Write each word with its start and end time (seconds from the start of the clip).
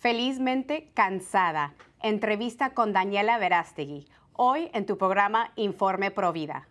Felizmente 0.00 0.88
cansada. 0.94 1.74
Entrevista 2.00 2.72
con 2.72 2.94
Daniela 2.94 3.36
Verástegui. 3.36 4.06
Hoy 4.32 4.70
en 4.72 4.86
tu 4.86 4.96
programa 4.96 5.52
Informe 5.56 6.10
Provida. 6.10 6.69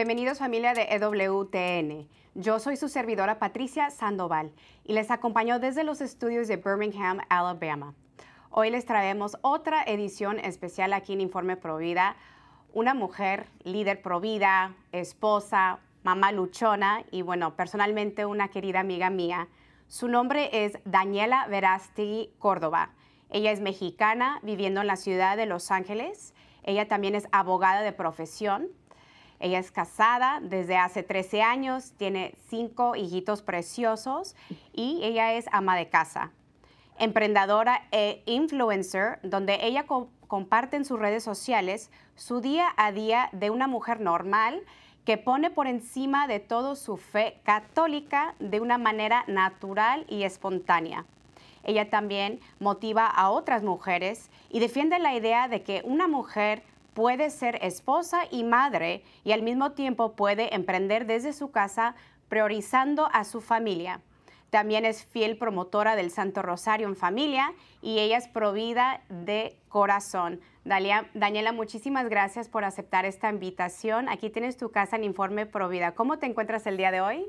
Bienvenidos 0.00 0.38
familia 0.38 0.72
de 0.72 0.84
EWTN. 0.94 2.08
Yo 2.34 2.58
soy 2.58 2.78
su 2.78 2.88
servidora 2.88 3.38
Patricia 3.38 3.90
Sandoval 3.90 4.50
y 4.82 4.94
les 4.94 5.10
acompaño 5.10 5.58
desde 5.58 5.84
los 5.84 6.00
estudios 6.00 6.48
de 6.48 6.56
Birmingham, 6.56 7.20
Alabama. 7.28 7.92
Hoy 8.48 8.70
les 8.70 8.86
traemos 8.86 9.36
otra 9.42 9.82
edición 9.82 10.38
especial 10.38 10.94
aquí 10.94 11.12
en 11.12 11.20
Informe 11.20 11.58
Provida. 11.58 12.16
Una 12.72 12.94
mujer 12.94 13.50
líder 13.62 14.00
provida, 14.00 14.74
esposa, 14.90 15.80
mamá 16.02 16.32
luchona 16.32 17.04
y 17.10 17.20
bueno, 17.20 17.54
personalmente 17.54 18.24
una 18.24 18.48
querida 18.48 18.80
amiga 18.80 19.10
mía. 19.10 19.48
Su 19.86 20.08
nombre 20.08 20.64
es 20.64 20.78
Daniela 20.86 21.46
Verástegui 21.48 22.30
Córdoba. 22.38 22.92
Ella 23.28 23.52
es 23.52 23.60
mexicana 23.60 24.40
viviendo 24.42 24.80
en 24.80 24.86
la 24.86 24.96
ciudad 24.96 25.36
de 25.36 25.44
Los 25.44 25.70
Ángeles. 25.70 26.32
Ella 26.62 26.88
también 26.88 27.14
es 27.14 27.28
abogada 27.32 27.82
de 27.82 27.92
profesión 27.92 28.79
ella 29.40 29.58
es 29.58 29.72
casada 29.72 30.38
desde 30.42 30.76
hace 30.76 31.02
13 31.02 31.42
años, 31.42 31.92
tiene 31.96 32.34
cinco 32.48 32.94
hijitos 32.94 33.40
preciosos 33.40 34.36
y 34.74 35.00
ella 35.02 35.32
es 35.32 35.46
ama 35.50 35.76
de 35.76 35.88
casa. 35.88 36.30
Emprendedora 36.98 37.88
e 37.90 38.22
influencer, 38.26 39.18
donde 39.22 39.58
ella 39.62 39.86
comparte 40.28 40.76
en 40.76 40.84
sus 40.84 41.00
redes 41.00 41.24
sociales 41.24 41.90
su 42.14 42.42
día 42.42 42.68
a 42.76 42.92
día 42.92 43.30
de 43.32 43.48
una 43.48 43.66
mujer 43.66 44.00
normal 44.00 44.62
que 45.06 45.16
pone 45.16 45.50
por 45.50 45.66
encima 45.66 46.26
de 46.26 46.40
todo 46.40 46.76
su 46.76 46.98
fe 46.98 47.40
católica 47.42 48.34
de 48.38 48.60
una 48.60 48.76
manera 48.76 49.24
natural 49.26 50.04
y 50.08 50.24
espontánea. 50.24 51.06
Ella 51.62 51.88
también 51.88 52.40
motiva 52.58 53.06
a 53.06 53.30
otras 53.30 53.62
mujeres 53.62 54.30
y 54.50 54.60
defiende 54.60 54.98
la 54.98 55.14
idea 55.14 55.48
de 55.48 55.62
que 55.62 55.80
una 55.84 56.08
mujer 56.08 56.62
puede 56.94 57.30
ser 57.30 57.58
esposa 57.62 58.22
y 58.30 58.44
madre 58.44 59.02
y 59.24 59.32
al 59.32 59.42
mismo 59.42 59.72
tiempo 59.72 60.12
puede 60.12 60.54
emprender 60.54 61.06
desde 61.06 61.32
su 61.32 61.50
casa 61.50 61.94
priorizando 62.28 63.08
a 63.12 63.24
su 63.24 63.40
familia. 63.40 64.00
También 64.50 64.84
es 64.84 65.04
fiel 65.04 65.38
promotora 65.38 65.94
del 65.94 66.10
Santo 66.10 66.42
Rosario 66.42 66.88
en 66.88 66.96
familia 66.96 67.52
y 67.82 68.00
ella 68.00 68.18
es 68.18 68.26
provida 68.26 69.02
de 69.08 69.56
corazón. 69.68 70.40
Daniela, 70.64 71.52
muchísimas 71.52 72.08
gracias 72.08 72.48
por 72.48 72.64
aceptar 72.64 73.04
esta 73.04 73.30
invitación. 73.30 74.08
Aquí 74.08 74.28
tienes 74.28 74.56
tu 74.56 74.70
casa 74.70 74.96
en 74.96 75.04
Informe 75.04 75.46
Provida. 75.46 75.92
¿Cómo 75.92 76.18
te 76.18 76.26
encuentras 76.26 76.66
el 76.66 76.76
día 76.76 76.90
de 76.90 77.00
hoy? 77.00 77.26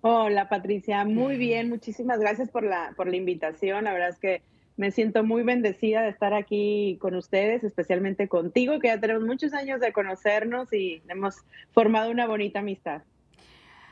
Hola 0.00 0.48
Patricia, 0.48 1.04
muy 1.04 1.36
bien. 1.36 1.68
Muchísimas 1.68 2.20
gracias 2.20 2.50
por 2.50 2.64
la, 2.64 2.92
por 2.96 3.08
la 3.08 3.16
invitación. 3.16 3.84
La 3.84 3.92
verdad 3.92 4.10
es 4.10 4.18
que 4.18 4.42
me 4.78 4.92
siento 4.92 5.24
muy 5.24 5.42
bendecida 5.42 6.02
de 6.02 6.08
estar 6.08 6.32
aquí 6.32 6.98
con 7.00 7.16
ustedes, 7.16 7.64
especialmente 7.64 8.28
contigo, 8.28 8.78
que 8.78 8.86
ya 8.86 9.00
tenemos 9.00 9.24
muchos 9.24 9.52
años 9.52 9.80
de 9.80 9.92
conocernos 9.92 10.72
y 10.72 11.02
hemos 11.08 11.44
formado 11.72 12.12
una 12.12 12.28
bonita 12.28 12.60
amistad. 12.60 13.02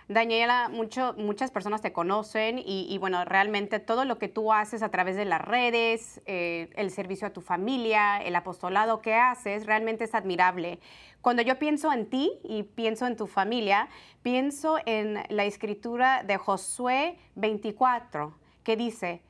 Daniela, 0.08 0.68
mucho, 0.68 1.16
muchas 1.18 1.50
personas 1.50 1.82
te 1.82 1.92
conocen 1.92 2.62
y, 2.64 2.96
bueno, 2.98 3.24
realmente 3.24 3.80
todo 3.80 4.04
lo 4.04 4.18
que 4.18 4.28
tú 4.28 4.52
haces 4.52 4.84
a 4.84 4.90
través 4.92 5.16
de 5.16 5.24
las 5.24 5.40
redes, 5.40 6.22
eh, 6.26 6.70
el 6.76 6.92
servicio 6.92 7.26
a 7.26 7.30
tu 7.30 7.40
familia, 7.40 8.18
el 8.18 8.36
apostolado 8.36 9.02
que 9.02 9.14
haces, 9.14 9.66
realmente 9.66 10.04
es 10.04 10.14
admirable. 10.14 10.78
Cuando 11.20 11.42
yo 11.42 11.58
pienso 11.58 11.92
en 11.92 12.06
ti 12.06 12.30
y 12.44 12.62
pienso 12.62 13.08
en 13.08 13.16
tu 13.16 13.26
familia, 13.26 13.88
pienso 14.22 14.78
en 14.86 15.18
la 15.28 15.44
escritura 15.44 16.22
de 16.22 16.36
Josué 16.36 17.18
24, 17.34 18.32
que 18.62 18.76
dice, 18.76 19.22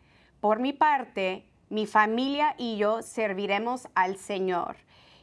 por 0.46 0.60
mi 0.60 0.72
parte, 0.72 1.42
mi 1.70 1.86
familia 1.86 2.54
y 2.56 2.76
yo 2.76 3.02
serviremos 3.02 3.88
al 3.96 4.16
Señor. 4.16 4.76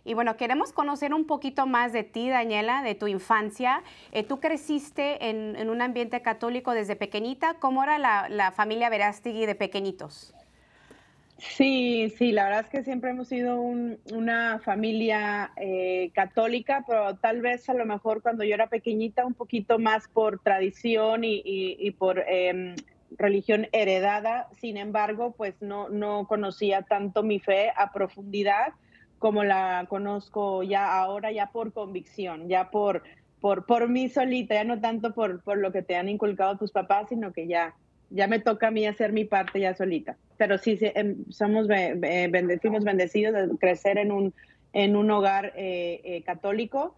Y 0.03 0.15
bueno, 0.15 0.35
queremos 0.35 0.73
conocer 0.73 1.13
un 1.13 1.25
poquito 1.25 1.65
más 1.65 1.93
de 1.93 2.03
ti, 2.03 2.27
Daniela, 2.27 2.83
de 2.83 2.93
tu 2.93 3.07
infancia. 3.07 3.83
Eh, 4.11 4.23
tú 4.23 4.41
creciste 4.41 5.29
en, 5.29 5.69
un 5.69 5.81
ambiente 5.81 6.21
católico 6.21 6.73
desde 6.73 6.97
pequeñita. 6.97 7.53
¿Cómo 7.53 7.85
era 7.85 7.97
la, 7.99 8.51
familia 8.51 8.89
Verástegui 8.89 9.45
de 9.45 9.55
pequeñitos? 9.55 10.33
Sí, 11.37 12.13
sí, 12.17 12.33
la 12.33 12.43
verdad 12.43 12.59
es 12.65 12.69
que 12.69 12.83
siempre 12.83 13.11
hemos 13.11 13.29
sido 13.29 13.61
una 13.61 14.59
familia 14.59 15.53
eh, 15.55 16.11
católica, 16.13 16.83
pero 16.85 17.15
tal 17.15 17.39
vez 17.39 17.69
a 17.69 17.73
lo 17.73 17.85
mejor 17.85 18.21
cuando 18.21 18.43
yo 18.43 18.55
era 18.55 18.67
pequeñita 18.67 19.25
un 19.25 19.35
poquito 19.35 19.79
más 19.79 20.09
por 20.09 20.39
tradición 20.39 21.21
y, 21.23 21.91
por 21.91 22.19
em, 22.27 22.75
religión 23.17 23.67
heredada, 23.71 24.47
sin 24.59 24.77
embargo, 24.77 25.33
pues 25.37 25.55
no, 25.61 25.89
no 25.89 26.27
conocía 26.27 26.81
tanto 26.83 27.23
mi 27.23 27.39
fe 27.39 27.71
a 27.75 27.91
profundidad 27.91 28.73
como 29.19 29.45
la 29.45 29.85
conozco 29.87 30.63
ya 30.63 30.99
ahora, 30.99 31.31
ya 31.31 31.49
por 31.51 31.71
convicción, 31.71 32.49
ya 32.49 32.69
por, 32.69 33.03
por, 33.39 33.65
por 33.65 33.87
mí 33.87 34.09
solita, 34.09 34.55
ya 34.55 34.65
no 34.65 34.81
tanto 34.81 35.13
por, 35.13 35.41
por 35.41 35.57
lo 35.57 35.71
que 35.71 35.81
te 35.81 35.95
han 35.95 36.09
inculcado 36.09 36.57
tus 36.57 36.71
papás, 36.71 37.07
sino 37.07 37.31
que 37.31 37.47
ya, 37.47 37.73
ya 38.09 38.27
me 38.27 38.39
toca 38.39 38.67
a 38.67 38.71
mí 38.71 38.85
hacer 38.85 39.13
mi 39.13 39.23
parte 39.23 39.61
ya 39.61 39.75
solita. 39.75 40.17
Pero 40.37 40.57
sí, 40.57 40.77
em, 40.81 41.23
somos 41.29 41.67
bendecidos, 41.67 42.83
bendecidos 42.83 43.33
de 43.33 43.57
crecer 43.57 43.97
en 43.97 44.11
un, 44.11 44.33
en 44.73 44.97
un 44.97 45.09
hogar 45.09 45.53
eh, 45.55 46.01
eh, 46.03 46.23
católico 46.23 46.95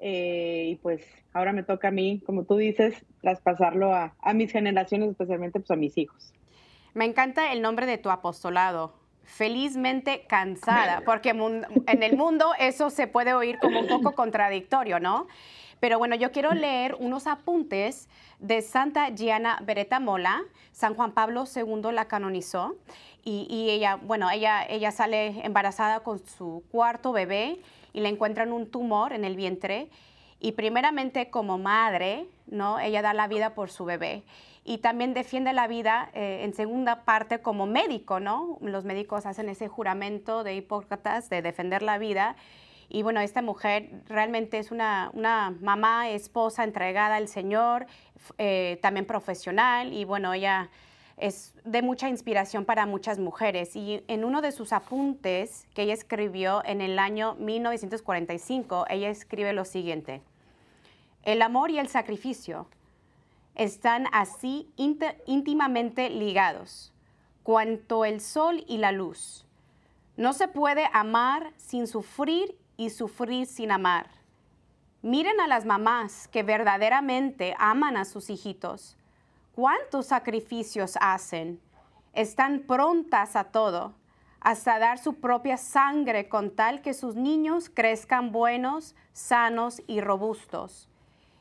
eh, 0.00 0.66
y 0.70 0.76
pues 0.76 1.02
ahora 1.32 1.52
me 1.52 1.62
toca 1.62 1.88
a 1.88 1.90
mí, 1.90 2.20
como 2.26 2.44
tú 2.44 2.56
dices, 2.56 3.04
traspasarlo 3.20 3.94
a, 3.94 4.14
mis 4.34 4.52
generaciones, 4.52 5.10
especialmente 5.10 5.60
pues 5.60 5.70
a 5.70 5.76
mis 5.76 5.96
hijos. 5.98 6.32
Me 6.94 7.04
encanta 7.04 7.52
el 7.52 7.62
nombre 7.62 7.86
de 7.86 7.98
tu 7.98 8.10
apostolado, 8.10 8.94
felizmente 9.24 10.26
cansada, 10.28 11.02
porque 11.06 11.30
en 11.30 12.02
el 12.02 12.16
mundo 12.16 12.52
eso 12.58 12.90
se 12.90 13.06
puede 13.06 13.34
oír 13.34 13.58
como 13.58 13.80
un 13.80 13.88
poco 13.88 14.12
contradictorio, 14.12 15.00
¿no? 15.00 15.26
Pero 15.80 15.98
bueno, 15.98 16.16
yo 16.16 16.32
quiero 16.32 16.52
leer 16.52 16.96
unos 16.98 17.26
apuntes 17.26 18.08
de 18.38 18.62
Santa 18.62 19.10
Gianna 19.14 19.60
Beretta 19.64 20.00
Mola. 20.00 20.42
San 20.72 20.94
Juan 20.94 21.12
Pablo 21.12 21.44
II 21.54 21.92
la 21.92 22.06
canonizó 22.06 22.76
y, 23.22 23.46
y, 23.50 23.70
ella, 23.70 23.96
bueno, 23.96 24.30
ella, 24.30 24.64
ella 24.66 24.90
sale 24.92 25.44
embarazada 25.44 26.00
con 26.00 26.24
su 26.26 26.64
cuarto 26.70 27.12
bebé 27.12 27.60
y 27.94 28.00
le 28.00 28.10
encuentran 28.10 28.52
un 28.52 28.70
tumor 28.70 29.14
en 29.14 29.24
el 29.24 29.36
vientre 29.36 29.88
y 30.40 30.52
primeramente 30.52 31.30
como 31.30 31.56
madre, 31.56 32.26
¿no? 32.46 32.78
Ella 32.78 33.00
da 33.00 33.14
la 33.14 33.28
vida 33.28 33.54
por 33.54 33.70
su 33.70 33.86
bebé 33.86 34.24
y 34.64 34.78
también 34.78 35.14
defiende 35.14 35.54
la 35.54 35.66
vida 35.68 36.10
eh, 36.12 36.42
en 36.42 36.52
segunda 36.52 37.04
parte 37.04 37.40
como 37.40 37.66
médico, 37.66 38.20
¿no? 38.20 38.58
Los 38.60 38.84
médicos 38.84 39.24
hacen 39.24 39.48
ese 39.48 39.68
juramento 39.68 40.44
de 40.44 40.56
Hipócrates 40.56 41.30
de 41.30 41.40
defender 41.40 41.82
la 41.82 41.96
vida 41.96 42.36
y 42.88 43.02
bueno, 43.02 43.20
esta 43.20 43.42
mujer 43.42 44.02
realmente 44.06 44.58
es 44.58 44.70
una, 44.70 45.10
una 45.14 45.54
mamá, 45.60 46.10
esposa 46.10 46.64
entregada 46.64 47.16
al 47.16 47.28
Señor, 47.28 47.86
eh, 48.38 48.78
también 48.82 49.06
profesional 49.06 49.92
y 49.92 50.04
bueno, 50.04 50.34
ella 50.34 50.68
es 51.16 51.54
de 51.64 51.82
mucha 51.82 52.08
inspiración 52.08 52.64
para 52.64 52.86
muchas 52.86 53.18
mujeres. 53.18 53.76
Y 53.76 54.02
en 54.08 54.24
uno 54.24 54.42
de 54.42 54.52
sus 54.52 54.72
apuntes 54.72 55.66
que 55.74 55.82
ella 55.82 55.94
escribió 55.94 56.62
en 56.64 56.80
el 56.80 56.98
año 56.98 57.34
1945, 57.36 58.86
ella 58.88 59.10
escribe 59.10 59.52
lo 59.52 59.64
siguiente. 59.64 60.22
El 61.22 61.42
amor 61.42 61.70
y 61.70 61.78
el 61.78 61.88
sacrificio 61.88 62.68
están 63.54 64.06
así 64.12 64.68
íntimamente 64.76 66.10
ligados, 66.10 66.92
cuanto 67.42 68.04
el 68.04 68.20
sol 68.20 68.64
y 68.66 68.78
la 68.78 68.92
luz. 68.92 69.46
No 70.16 70.32
se 70.32 70.48
puede 70.48 70.88
amar 70.92 71.52
sin 71.56 71.86
sufrir 71.86 72.56
y 72.76 72.90
sufrir 72.90 73.46
sin 73.46 73.70
amar. 73.70 74.08
Miren 75.02 75.40
a 75.40 75.46
las 75.46 75.64
mamás 75.64 76.28
que 76.28 76.42
verdaderamente 76.42 77.54
aman 77.58 77.96
a 77.96 78.04
sus 78.04 78.30
hijitos 78.30 78.96
¿Cuántos 79.54 80.06
sacrificios 80.06 80.98
hacen? 81.00 81.60
Están 82.12 82.64
prontas 82.66 83.36
a 83.36 83.44
todo, 83.44 83.94
hasta 84.40 84.80
dar 84.80 84.98
su 84.98 85.20
propia 85.20 85.58
sangre 85.58 86.28
con 86.28 86.56
tal 86.56 86.82
que 86.82 86.92
sus 86.92 87.14
niños 87.14 87.70
crezcan 87.72 88.32
buenos, 88.32 88.96
sanos 89.12 89.80
y 89.86 90.00
robustos. 90.00 90.88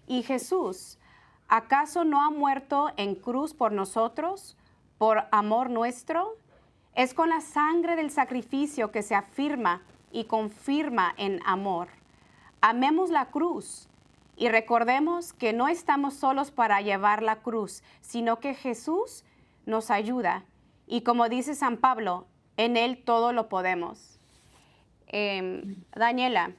Y 0.05 0.21
Jesús, 0.21 0.99
¿acaso 1.47 2.03
no 2.03 2.21
ha 2.21 2.29
muerto 2.29 2.91
en 2.97 3.15
cruz 3.15 3.55
por 3.55 3.71
nosotros, 3.71 4.57
por 4.99 5.23
amor 5.31 5.71
nuestro? 5.71 6.37
Es 6.93 7.15
con 7.15 7.29
la 7.29 7.41
sangre 7.41 7.95
del 7.95 8.11
sacrificio 8.11 8.91
que 8.91 9.01
se 9.01 9.15
afirma 9.15 9.81
y 10.11 10.25
confirma 10.25 11.15
en 11.17 11.39
amor. 11.47 11.87
Amemos 12.61 13.09
la 13.09 13.31
cruz 13.31 13.89
y 14.35 14.49
recordemos 14.49 15.33
que 15.33 15.53
no 15.53 15.67
estamos 15.67 16.15
solos 16.15 16.51
para 16.51 16.81
llevar 16.81 17.21
la 17.21 17.37
cruz, 17.37 17.83
sino 18.01 18.39
que 18.39 18.53
Jesús 18.53 19.23
nos 19.65 19.91
ayuda. 19.91 20.43
Y 20.87 21.01
como 21.01 21.29
dice 21.29 21.55
San 21.55 21.77
Pablo, 21.77 22.27
en 22.57 22.77
Él 22.77 23.03
todo 23.03 23.33
lo 23.33 23.49
podemos. 23.49 24.19
Em, 25.07 25.75
Daniela, 25.95 26.51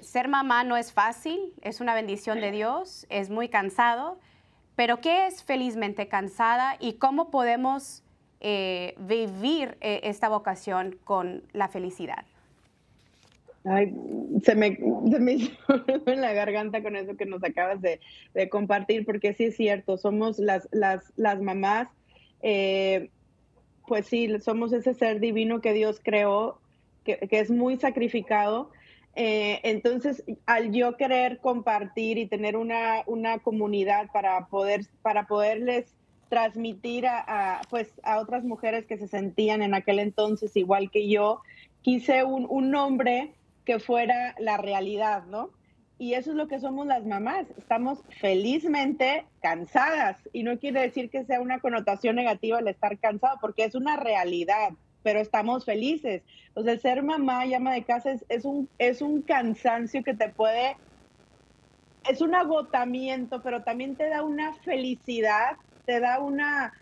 ser 0.00 0.28
mamá 0.28 0.64
no 0.64 0.76
es 0.76 0.92
fácil, 0.92 1.52
es 1.62 1.80
una 1.80 1.94
bendición 1.94 2.40
de 2.40 2.50
Dios, 2.50 3.06
es 3.10 3.30
muy 3.30 3.48
cansado, 3.48 4.18
pero 4.76 5.00
¿qué 5.00 5.26
es 5.26 5.42
felizmente 5.42 6.08
cansada 6.08 6.76
y 6.80 6.94
cómo 6.94 7.30
podemos 7.30 8.02
eh, 8.40 8.94
vivir 8.98 9.78
eh, 9.80 10.00
esta 10.04 10.28
vocación 10.28 10.98
con 11.04 11.42
la 11.52 11.68
felicidad? 11.68 12.24
Ay, 13.64 13.94
se 14.42 14.54
me, 14.54 14.76
se 15.10 15.18
me 15.18 15.32
hizo 15.34 15.84
en 16.06 16.20
la 16.20 16.32
garganta 16.32 16.82
con 16.82 16.96
eso 16.96 17.16
que 17.16 17.26
nos 17.26 17.42
acabas 17.42 17.80
de, 17.80 18.00
compartir, 18.50 19.04
porque 19.04 19.32
sí 19.32 19.44
es 19.44 19.56
cierto, 19.56 19.96
somos 19.96 20.38
las, 20.38 20.68
las, 20.70 21.12
las 21.16 21.40
mamás 21.40 21.88
eh, 22.46 23.08
pues 23.86 24.06
sí, 24.06 24.28
somos 24.40 24.72
ese 24.72 24.92
ser 24.92 25.18
divino 25.18 25.62
que 25.62 25.72
Dios 25.72 25.98
creó, 26.02 26.58
que, 27.04 27.18
es 27.30 27.50
muy 27.50 27.78
sacrificado. 27.78 28.70
Eh, 29.16 29.60
entonces, 29.62 30.22
al 30.44 30.72
yo 30.72 30.96
querer 30.96 31.38
compartir 31.38 32.18
y 32.18 32.26
tener 32.26 32.56
una, 32.56 33.02
una 33.06 33.38
comunidad 33.38 34.10
para, 34.12 34.46
poder, 34.46 34.86
para 35.00 35.26
poderles 35.26 35.94
transmitir 36.28 37.06
a, 37.06 37.62
pues, 37.70 37.92
a 38.02 38.18
otras 38.18 38.44
mujeres 38.44 38.86
que 38.86 38.98
se 38.98 39.08
sentían 39.08 39.62
en 39.62 39.74
aquel 39.74 39.98
entonces 39.98 40.56
igual 40.56 40.90
que 40.90 41.08
yo, 41.08 41.40
quise 41.82 42.24
un, 42.24 42.46
un 42.48 42.70
nombre 42.70 43.32
que 43.64 43.78
fuera 43.78 44.34
la 44.38 44.56
realidad, 44.56 45.24
¿no? 45.24 45.50
Y 45.98 46.14
eso 46.14 46.30
es 46.30 46.36
lo 46.36 46.48
que 46.48 46.58
somos 46.58 46.86
las 46.86 47.04
mamás. 47.06 47.46
Estamos 47.56 48.00
felizmente 48.20 49.24
cansadas. 49.40 50.18
Y 50.32 50.42
no 50.42 50.58
quiere 50.58 50.80
decir 50.80 51.08
que 51.08 51.24
sea 51.24 51.40
una 51.40 51.60
connotación 51.60 52.16
negativa 52.16 52.58
el 52.58 52.68
estar 52.68 52.98
cansado, 52.98 53.38
porque 53.40 53.64
es 53.64 53.74
una 53.74 53.96
realidad, 53.96 54.70
pero 55.02 55.20
estamos 55.20 55.64
felices. 55.64 56.22
O 56.54 56.62
sea, 56.62 56.76
ser 56.78 57.02
mamá, 57.02 57.46
llama 57.46 57.74
de 57.74 57.84
casa, 57.84 58.16
es, 58.28 58.44
un, 58.44 58.68
es 58.78 59.02
un 59.02 59.22
cansancio 59.22 60.02
que 60.02 60.14
te 60.14 60.28
puede, 60.30 60.76
es 62.10 62.20
un 62.20 62.34
agotamiento, 62.34 63.40
pero 63.42 63.62
también 63.62 63.94
te 63.94 64.08
da 64.08 64.24
una 64.24 64.52
felicidad, 64.54 65.56
te 65.86 66.00
da 66.00 66.18
una, 66.18 66.72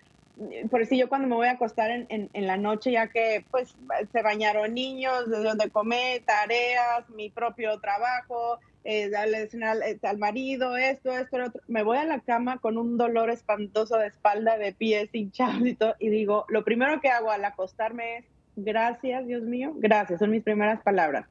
por 0.71 0.83
eso 0.83 0.95
yo 0.95 1.09
cuando 1.09 1.29
me 1.29 1.35
voy 1.35 1.47
a 1.49 1.53
acostar 1.53 1.91
en, 1.91 2.07
en, 2.09 2.47
la 2.47 2.57
noche, 2.57 2.93
ya 2.93 3.09
que 3.09 3.45
pues 3.51 3.77
se 4.13 4.23
bañaron 4.23 4.75
niños, 4.75 5.29
de 5.29 5.43
donde 5.43 5.71
comer, 5.71 6.23
tareas, 6.25 7.09
mi 7.11 7.31
propio 7.31 7.79
trabajo, 7.81 8.59
eh, 8.85 9.11
darle 9.11 9.49
al, 9.63 9.83
eh, 9.83 9.99
al, 10.03 10.19
marido, 10.19 10.77
esto, 10.77 11.13
esto, 11.13 11.37
otro. 11.37 11.61
Me 11.69 11.83
voy 11.83 11.99
a 11.99 12.05
la 12.05 12.21
cama 12.21 12.59
con 12.59 12.79
un 12.79 12.97
dolor 12.97 13.31
espantoso 13.31 13.99
de 13.99 14.09
espalda, 14.09 14.57
de 14.57 14.73
pies 14.73 15.11
hinchados 15.13 15.67
y 15.67 15.75
todo, 15.75 15.95
y 15.99 16.09
digo, 16.09 16.47
lo 16.49 16.65
primero 16.65 17.01
que 17.01 17.09
hago 17.09 17.31
al 17.31 17.45
acostarme 17.45 18.19
es, 18.19 18.25
gracias, 18.57 19.27
Dios 19.27 19.43
mío, 19.43 19.73
gracias, 19.77 20.19
son 20.19 20.31
mis 20.31 20.43
primeras 20.43 20.83
palabras. 20.83 21.27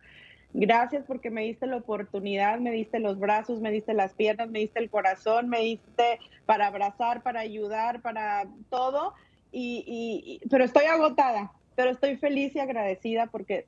Gracias 0.54 1.06
porque 1.06 1.30
me 1.30 1.44
diste 1.44 1.66
la 1.66 1.78
oportunidad, 1.78 2.60
me 2.60 2.72
diste 2.72 3.00
los 3.00 3.20
brazos, 3.20 3.62
me 3.62 3.72
diste 3.72 3.94
las 3.94 4.14
piernas, 4.14 4.50
me 4.50 4.60
diste 4.60 4.80
el 4.80 4.90
corazón, 4.90 5.48
me 5.48 5.62
diste 5.62 6.20
para 6.46 6.68
abrazar, 6.68 7.24
para 7.24 7.40
ayudar, 7.40 8.02
para 8.02 8.48
todo. 8.70 9.14
Y, 9.52 9.84
y, 10.44 10.48
pero 10.50 10.64
estoy 10.64 10.86
agotada, 10.86 11.54
pero 11.76 11.92
estoy 11.92 12.18
feliz 12.18 12.56
y 12.56 12.60
agradecida 12.60 13.28
porque 13.28 13.66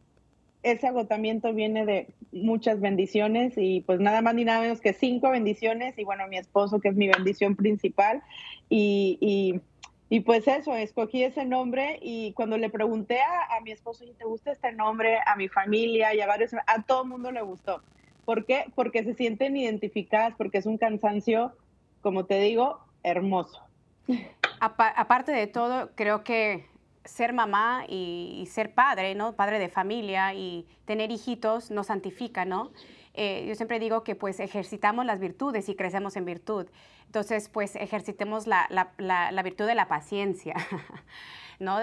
ese 0.64 0.88
agotamiento 0.88 1.54
viene 1.54 1.86
de 1.86 2.08
muchas 2.32 2.80
bendiciones 2.80 3.54
y 3.58 3.82
pues 3.82 4.00
nada 4.00 4.22
más 4.22 4.34
ni 4.34 4.46
nada 4.46 4.62
menos 4.62 4.82
que 4.82 4.94
cinco 4.94 5.30
bendiciones 5.30 5.98
y 5.98 6.04
bueno, 6.04 6.28
mi 6.28 6.38
esposo 6.38 6.80
que 6.80 6.90
es 6.90 6.96
mi 6.96 7.08
bendición 7.08 7.56
principal 7.56 8.24
y, 8.70 9.18
y, 9.22 9.62
pues 10.22 10.48
eso, 10.48 10.76
escogí 10.76 11.24
ese 11.24 11.46
nombre 11.46 11.98
y 12.02 12.34
cuando 12.34 12.58
le 12.58 12.70
pregunté 12.70 13.20
a, 13.22 13.60
mi 13.62 13.72
esposo, 13.72 14.06
¿te 14.18 14.26
gusta 14.26 14.52
este 14.52 14.72
nombre? 14.72 15.20
A 15.26 15.36
mi 15.36 15.48
familia 15.48 16.14
y 16.14 16.22
a 16.22 16.28
varios, 16.28 16.54
a 16.54 16.84
todo 16.84 17.04
el 17.04 17.10
mundo 17.10 17.32
le 17.32 17.42
gustó. 17.42 17.82
¿Por 18.26 18.46
qué? 18.46 18.66
Porque 18.76 19.04
se 19.04 19.16
sienten 19.16 19.58
identificadas, 19.58 20.34
porque 20.38 20.60
es 20.60 20.66
un 20.66 20.78
cansancio, 20.78 21.54
como 22.02 22.26
te 22.26 22.40
digo, 22.40 22.80
hermoso. 23.02 23.60
Aparte 24.60 25.32
de 25.32 25.48
todo, 25.48 25.90
creo 25.96 26.24
que 26.24 26.66
ser 27.06 27.34
mamá 27.34 27.86
y, 27.88 28.48
ser 28.50 28.74
padre, 28.74 29.16
¿no? 29.16 29.34
Padre 29.34 29.60
de 29.60 29.70
familia 29.70 30.34
y 30.34 30.66
tener 30.86 31.12
hijitos 31.12 31.72
nos 31.72 31.88
santifica, 31.88 32.46
¿no? 32.46 32.72
Eh, 33.14 33.46
yo 33.48 33.56
siempre 33.56 33.80
digo 33.80 34.04
que 34.04 34.16
pues 34.16 34.40
ejercitamos 34.40 35.06
las 35.06 35.20
virtudes 35.20 35.70
y 35.70 35.76
crecemos 35.76 36.16
en 36.16 36.26
virtud. 36.26 36.68
Entonces, 37.06 37.50
pues 37.50 37.76
ejercitemos 37.76 38.48
la, 38.48 38.68
la 38.98 39.44
virtud 39.44 39.68
de 39.68 39.76
la 39.76 39.88
paciencia. 39.88 40.56
¿no? 41.60 41.80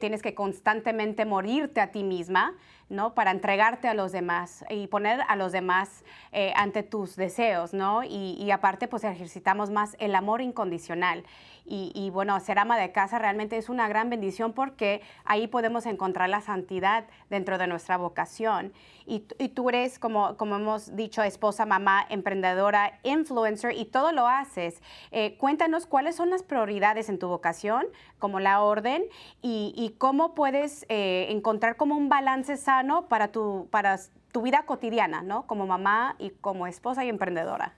tienes 0.00 0.22
que 0.22 0.34
constantemente 0.34 1.24
morirte 1.24 1.80
a 1.80 1.90
ti 1.90 2.02
misma, 2.02 2.54
¿no? 2.88 3.14
Para 3.14 3.30
entregarte 3.30 3.88
a 3.88 3.94
los 3.94 4.12
demás 4.12 4.64
y 4.70 4.86
poner 4.86 5.20
a 5.28 5.36
los 5.36 5.52
demás 5.52 6.04
eh, 6.32 6.52
ante 6.56 6.82
tus 6.82 7.16
deseos, 7.16 7.74
¿no? 7.74 8.02
Y, 8.04 8.50
aparte, 8.50 8.88
pues 8.88 9.04
ejercitamos 9.04 9.70
más 9.70 9.96
el 9.98 10.14
amor 10.14 10.40
incondicional. 10.40 11.24
Y, 11.66 12.10
bueno, 12.10 12.38
ser 12.40 12.58
ama 12.58 12.78
de 12.78 12.92
casa 12.92 13.18
realmente 13.18 13.56
es 13.56 13.70
una 13.70 13.88
gran 13.88 14.10
bendición 14.10 14.52
porque 14.52 15.00
ahí 15.24 15.46
podemos 15.46 15.86
encontrar 15.86 16.28
la 16.28 16.42
santidad 16.42 17.04
dentro 17.30 17.56
de 17.56 17.66
nuestra 17.66 17.96
vocación. 17.96 18.72
Y, 19.06 19.20
tú 19.20 19.68
eres, 19.70 19.98
como, 19.98 20.36
como 20.36 20.56
hemos 20.56 20.94
dicho, 20.94 21.22
esposa, 21.22 21.64
mamá, 21.64 22.04
emprendedora, 22.10 22.98
influencer 23.02 23.72
y 23.76 23.86
todo 23.86 24.12
lo 24.12 24.28
haces. 24.28 24.82
Eh, 25.10 25.36
cuéntanos 25.38 25.86
cuáles 25.86 26.16
son 26.16 26.30
las 26.30 26.42
prioridades 26.42 27.08
en 27.08 27.18
tu 27.18 27.28
vocación, 27.28 27.86
como 28.18 28.40
la 28.40 28.62
orden, 28.62 29.04
y, 29.40 29.94
cómo 29.98 30.34
puedes 30.34 30.84
eh, 30.88 31.28
encontrar 31.30 31.76
como 31.76 31.96
un 31.96 32.08
balance 32.08 32.56
sano 32.56 33.06
para 33.08 33.28
tu, 33.28 33.68
para 33.70 33.98
tu 34.32 34.42
vida 34.42 34.64
cotidiana, 34.66 35.22
¿no? 35.22 35.46
Como 35.46 35.66
mamá 35.66 36.16
y 36.18 36.30
como 36.30 36.66
esposa 36.66 37.04
y 37.04 37.08
emprendedora. 37.08 37.74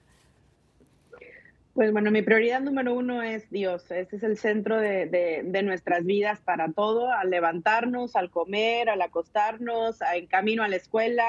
Pues 1.76 1.92
bueno, 1.92 2.10
mi 2.10 2.22
prioridad 2.22 2.62
número 2.62 2.94
uno 2.94 3.22
es 3.22 3.50
Dios. 3.50 3.90
Ese 3.90 4.16
es 4.16 4.22
el 4.22 4.38
centro 4.38 4.80
de, 4.80 5.62
nuestras 5.62 6.06
vidas 6.06 6.40
para 6.40 6.72
todo, 6.72 7.12
al 7.12 7.28
levantarnos, 7.28 8.16
al 8.16 8.30
comer, 8.30 8.88
al 8.88 9.02
acostarnos, 9.02 9.98
en 10.14 10.26
camino 10.26 10.62
a 10.62 10.68
la 10.68 10.76
escuela, 10.76 11.26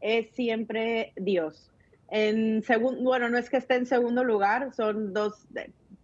es 0.00 0.30
siempre 0.30 1.12
Dios. 1.16 1.72
En 2.08 2.62
segundo, 2.62 3.02
bueno, 3.02 3.30
no 3.30 3.36
es 3.36 3.50
que 3.50 3.56
esté 3.56 3.74
en 3.74 3.86
segundo 3.86 4.22
lugar, 4.22 4.72
son 4.74 5.12
dos 5.12 5.48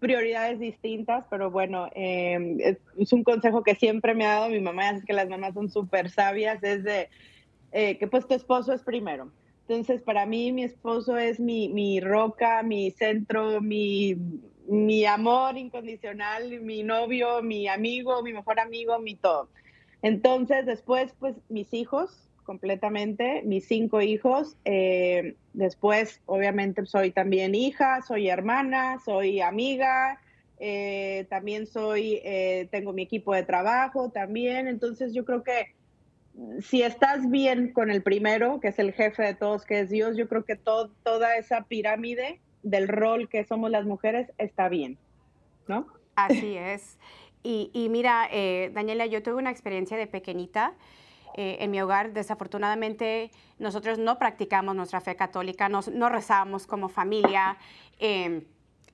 prioridades 0.01 0.59
distintas, 0.59 1.25
pero 1.31 1.53
bueno, 1.53 1.89
em, 1.95 2.59
es, 2.59 3.13
un 3.13 3.23
consejo 3.23 3.63
que 3.63 3.77
siempre 3.77 4.17
me 4.17 4.27
ha 4.27 4.41
dado 4.41 4.49
mi 4.49 4.61
mamá, 4.61 4.91
es 4.91 5.05
que 5.05 5.13
las 5.13 5.29
mamás 5.29 5.55
son 5.55 5.71
súper 5.71 6.11
sabias, 6.11 6.61
es 6.65 6.83
de 6.83 7.09
eh, 7.71 7.99
que 7.99 8.09
pues 8.09 8.27
tu 8.27 8.35
esposo 8.35 8.73
es 8.73 8.83
primero. 8.83 9.31
Entonces, 9.69 10.01
para 10.03 10.27
mí 10.27 10.53
mi 10.53 10.63
esposo 10.63 11.19
es 11.19 11.41
mi, 11.41 11.69
mi 11.69 11.99
roca, 11.99 12.63
mi 12.63 12.93
centro, 12.93 13.61
mi, 13.61 14.15
mi 14.69 15.05
amor 15.05 15.59
incondicional, 15.59 16.61
mi 16.61 16.85
novio, 16.85 17.43
mi 17.43 17.67
amigo, 17.67 18.23
mi 18.23 18.33
mejor 18.33 18.61
amigo, 18.61 18.99
mi 19.01 19.17
todo. 19.17 19.49
Entonces, 20.03 20.67
después, 20.67 21.15
pues 21.19 21.35
mis 21.49 21.75
hijos, 21.75 22.31
completamente, 22.45 23.43
mis 23.45 23.67
cinco 23.67 24.01
hijos. 24.01 24.57
Eh, 24.65 25.35
después, 25.53 26.23
obviamente, 26.27 26.87
soy 26.87 27.11
también 27.11 27.57
hija, 27.57 28.01
soy 28.03 28.29
hermana, 28.29 29.01
soy 29.05 29.41
amiga, 29.41 30.21
eh, 30.59 31.27
también 31.29 31.67
soy, 31.67 32.21
eh, 32.25 32.69
tengo 32.71 32.93
mi 32.93 33.03
equipo 33.03 33.35
de 33.35 33.43
trabajo 33.43 34.11
también. 34.11 34.69
Entonces, 34.69 35.13
yo 35.13 35.25
creo 35.25 35.43
que 35.43 35.76
si 36.61 36.83
estás 36.83 37.31
bien 37.31 37.73
con 37.73 37.91
el 37.91 38.03
primero, 38.03 38.61
que 38.61 38.69
es 38.69 38.79
el 38.79 38.93
jefe 38.93 39.23
de 39.23 39.35
todos, 39.35 39.65
que 39.65 39.81
es 39.81 39.91
Dios, 39.91 40.17
yo 40.17 40.29
creo 40.29 40.45
que 40.45 40.57
toda 40.57 41.37
esa 41.37 41.63
pirámide 41.63 42.41
del 42.63 42.89
rol 42.89 43.29
que 43.29 43.45
somos 43.45 43.71
las 43.71 43.87
mujeres 43.87 44.31
está 44.39 44.69
bien, 44.69 44.99
¿no? 45.67 45.87
Así 46.15 46.57
es. 46.57 46.99
Y, 47.43 47.89
mira, 47.91 48.29
Daniela, 48.73 49.07
yo 49.07 49.23
tuve 49.23 49.37
una 49.37 49.53
experiencia 49.53 49.97
de 49.97 50.09
pequeñita. 50.09 50.75
Eh, 51.37 51.59
en 51.61 51.71
mi 51.71 51.81
hogar, 51.81 52.13
desafortunadamente, 52.13 53.31
nosotros 53.59 53.99
no 53.99 54.19
practicamos 54.19 54.75
nuestra 54.75 55.01
fe 55.01 55.17
católica, 55.17 55.69
no 55.69 56.09
rezamos 56.09 56.67
como 56.67 56.89
familia. 56.89 57.59
Em, 57.99 58.43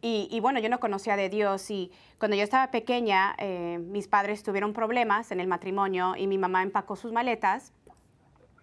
y, 0.04 0.40
bueno, 0.40 0.58
yo 0.58 0.68
no 0.68 0.80
conocía 0.80 1.14
de 1.14 1.28
Dios 1.28 1.70
y 1.70 1.92
cuando 2.18 2.36
yo 2.36 2.42
estaba 2.42 2.72
pequeña, 2.72 3.36
eh, 3.38 3.78
mis 3.80 4.08
padres 4.08 4.42
tuvieron 4.42 4.72
problemas 4.72 5.30
en 5.30 5.38
el 5.38 5.46
matrimonio 5.46 6.16
y 6.16 6.26
mi 6.26 6.38
mamá 6.38 6.64
empacó 6.64 6.96
sus 6.96 7.12
maletas 7.12 7.72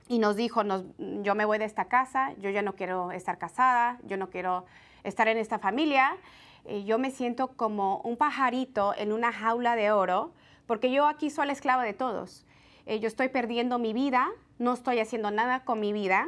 y 0.09 0.19
nos 0.19 0.35
dijo, 0.35 0.65
nos, 0.65 0.83
yo 0.97 1.35
me 1.35 1.45
voy 1.45 1.57
de 1.57 1.63
esta 1.63 1.85
casa, 1.85 2.33
yo 2.41 2.49
ya 2.49 2.61
no 2.61 2.75
quiero 2.75 3.13
estar 3.13 3.37
casada, 3.37 3.99
yo 4.03 4.17
no 4.17 4.29
quiero 4.29 4.65
estar 5.05 5.29
en 5.29 5.37
esta 5.37 5.59
familia, 5.59 6.17
eh, 6.65 6.83
yo 6.83 6.99
me 6.99 7.09
siento 7.09 7.55
como 7.55 8.01
un 8.01 8.17
pajarito 8.17 8.93
en 8.97 9.13
una 9.13 9.31
jaula 9.31 9.77
de 9.77 9.91
oro, 9.91 10.33
porque 10.67 10.91
yo 10.91 11.07
aquí 11.07 11.29
soy 11.29 11.47
la 11.47 11.53
esclava 11.53 11.83
de 11.83 11.93
todos. 11.93 12.45
Eh, 12.85 12.99
yo 12.99 13.07
estoy 13.07 13.29
perdiendo 13.29 13.79
mi 13.79 13.93
vida, 13.93 14.27
no 14.57 14.73
estoy 14.73 14.99
haciendo 14.99 15.31
nada 15.31 15.63
con 15.63 15.79
mi 15.79 15.93
vida, 15.93 16.27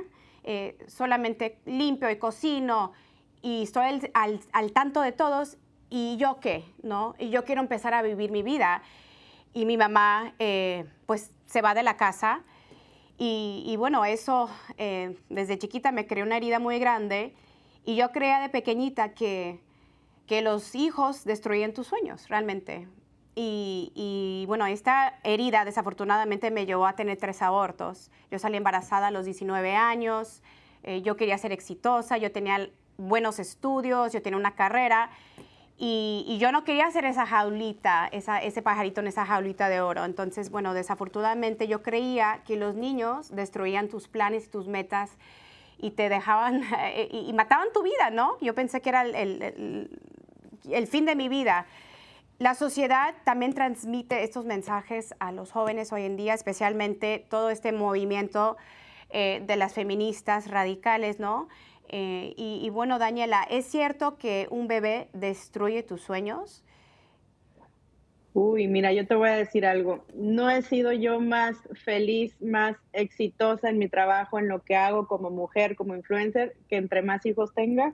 solamente 0.87 1.59
limpio 1.65 2.09
y 2.09 2.17
cocino 2.17 2.93
y 3.41 3.63
estoy 3.63 4.01
al, 4.13 4.71
tanto 4.71 5.01
de 5.01 5.11
todos 5.11 5.57
y 5.89 6.17
yo 6.17 6.39
qué, 6.39 6.63
¿no? 6.83 7.15
Y 7.19 7.29
yo 7.29 7.43
quiero 7.43 7.61
empezar 7.61 7.93
a 7.93 8.01
vivir 8.01 8.31
mi 8.31 8.43
vida. 8.43 8.81
Y 9.53 9.65
mi 9.65 9.77
mamá, 9.77 10.33
eh, 10.39 10.85
pues, 11.05 11.31
se 11.45 11.61
va 11.61 11.73
de 11.73 11.83
la 11.83 11.97
casa. 11.97 12.43
Y, 13.17 13.75
bueno, 13.77 14.03
eso 14.03 14.49
eh, 14.77 15.15
desde 15.29 15.59
chiquita 15.59 15.91
me 15.91 16.07
creó 16.07 16.25
una 16.25 16.37
herida 16.37 16.59
muy 16.59 16.79
grande. 16.79 17.35
Y 17.85 17.95
yo 17.95 18.11
creía 18.11 18.39
de 18.39 18.49
pequeñita 18.49 19.13
que, 19.13 19.59
que 20.25 20.41
los 20.41 20.73
hijos 20.75 21.23
destruyen 21.23 21.73
tus 21.73 21.87
sueños, 21.87 22.29
realmente. 22.29 22.87
Y, 23.35 24.43
bueno, 24.47 24.65
esta 24.65 25.19
herida 25.23 25.65
desafortunadamente 25.65 26.51
me 26.51 26.65
llevó 26.65 26.85
a 26.85 26.93
tener 26.93 27.17
tres 27.17 27.41
abortos. 27.41 28.11
Yo 28.29 28.39
salí 28.39 28.57
embarazada 28.57 29.07
a 29.07 29.11
los 29.11 29.25
19 29.25 29.75
años, 29.75 30.41
eh, 30.83 31.01
yo 31.01 31.15
quería 31.15 31.37
ser 31.37 31.51
exitosa, 31.51 32.17
yo 32.17 32.31
tenía 32.31 32.69
buenos 33.07 33.39
estudios, 33.39 34.13
yo 34.13 34.21
tenía 34.21 34.37
una 34.37 34.55
carrera 34.55 35.09
y, 35.83 36.37
yo 36.39 36.51
no 36.51 36.63
quería 36.63 36.85
hacer 36.85 37.05
esa 37.05 37.25
jaulita, 37.25 38.07
ese 38.11 38.61
pajarito 38.61 39.01
en 39.01 39.07
esa 39.07 39.25
jaulita 39.25 39.67
de 39.67 39.81
oro. 39.81 40.05
Entonces, 40.05 40.51
bueno, 40.51 40.75
desafortunadamente 40.75 41.67
yo 41.67 41.81
creía 41.81 42.41
que 42.45 42.55
los 42.55 42.75
niños 42.75 43.35
destruían 43.35 43.87
tus 43.87 44.07
planes 44.07 44.45
y 44.45 44.49
tus 44.49 44.67
metas 44.67 45.17
y 45.79 45.91
te 45.91 46.07
dejaban 46.07 46.61
y, 47.11 47.33
mataban 47.33 47.69
tu 47.73 47.81
vida, 47.81 48.11
¿no? 48.11 48.37
Yo 48.41 48.53
pensé 48.53 48.81
que 48.81 48.89
era 48.89 49.01
el, 49.01 49.89
el, 50.69 50.87
fin 50.87 51.05
de 51.05 51.15
mi 51.15 51.29
vida. 51.29 51.65
La 52.37 52.53
sociedad 52.53 53.15
también 53.23 53.55
transmite 53.55 54.23
estos 54.23 54.45
mensajes 54.45 55.15
a 55.17 55.31
los 55.31 55.51
jóvenes 55.51 55.91
hoy 55.91 56.03
en 56.03 56.15
día, 56.15 56.35
especialmente 56.35 57.25
todo 57.27 57.49
este 57.49 57.71
movimiento 57.71 58.55
eh, 59.09 59.41
de 59.47 59.55
las 59.55 59.73
feministas 59.73 60.47
radicales, 60.47 61.19
¿no? 61.19 61.49
Eh, 61.93 62.33
y, 62.37 62.69
bueno, 62.69 62.99
Daniela, 62.99 63.45
¿es 63.49 63.65
cierto 63.65 64.17
que 64.17 64.47
un 64.49 64.69
bebé 64.69 65.09
destruye 65.11 65.83
tus 65.83 66.01
sueños? 66.01 66.63
Uy, 68.33 68.67
mira, 68.67 68.93
yo 68.93 69.05
te 69.05 69.13
voy 69.13 69.27
a 69.27 69.35
decir 69.35 69.65
algo. 69.65 70.05
No 70.15 70.49
he 70.49 70.61
sido 70.61 70.93
yo 70.93 71.19
más 71.19 71.57
feliz, 71.83 72.41
más 72.41 72.77
exitosa 72.93 73.69
en 73.69 73.77
mi 73.77 73.89
trabajo, 73.89 74.39
en 74.39 74.47
lo 74.47 74.61
que 74.61 74.77
hago 74.77 75.05
como 75.05 75.29
mujer, 75.31 75.75
como 75.75 75.93
influencer, 75.93 76.55
que 76.69 76.77
entre 76.77 77.01
más 77.01 77.25
hijos 77.25 77.53
tenga, 77.53 77.93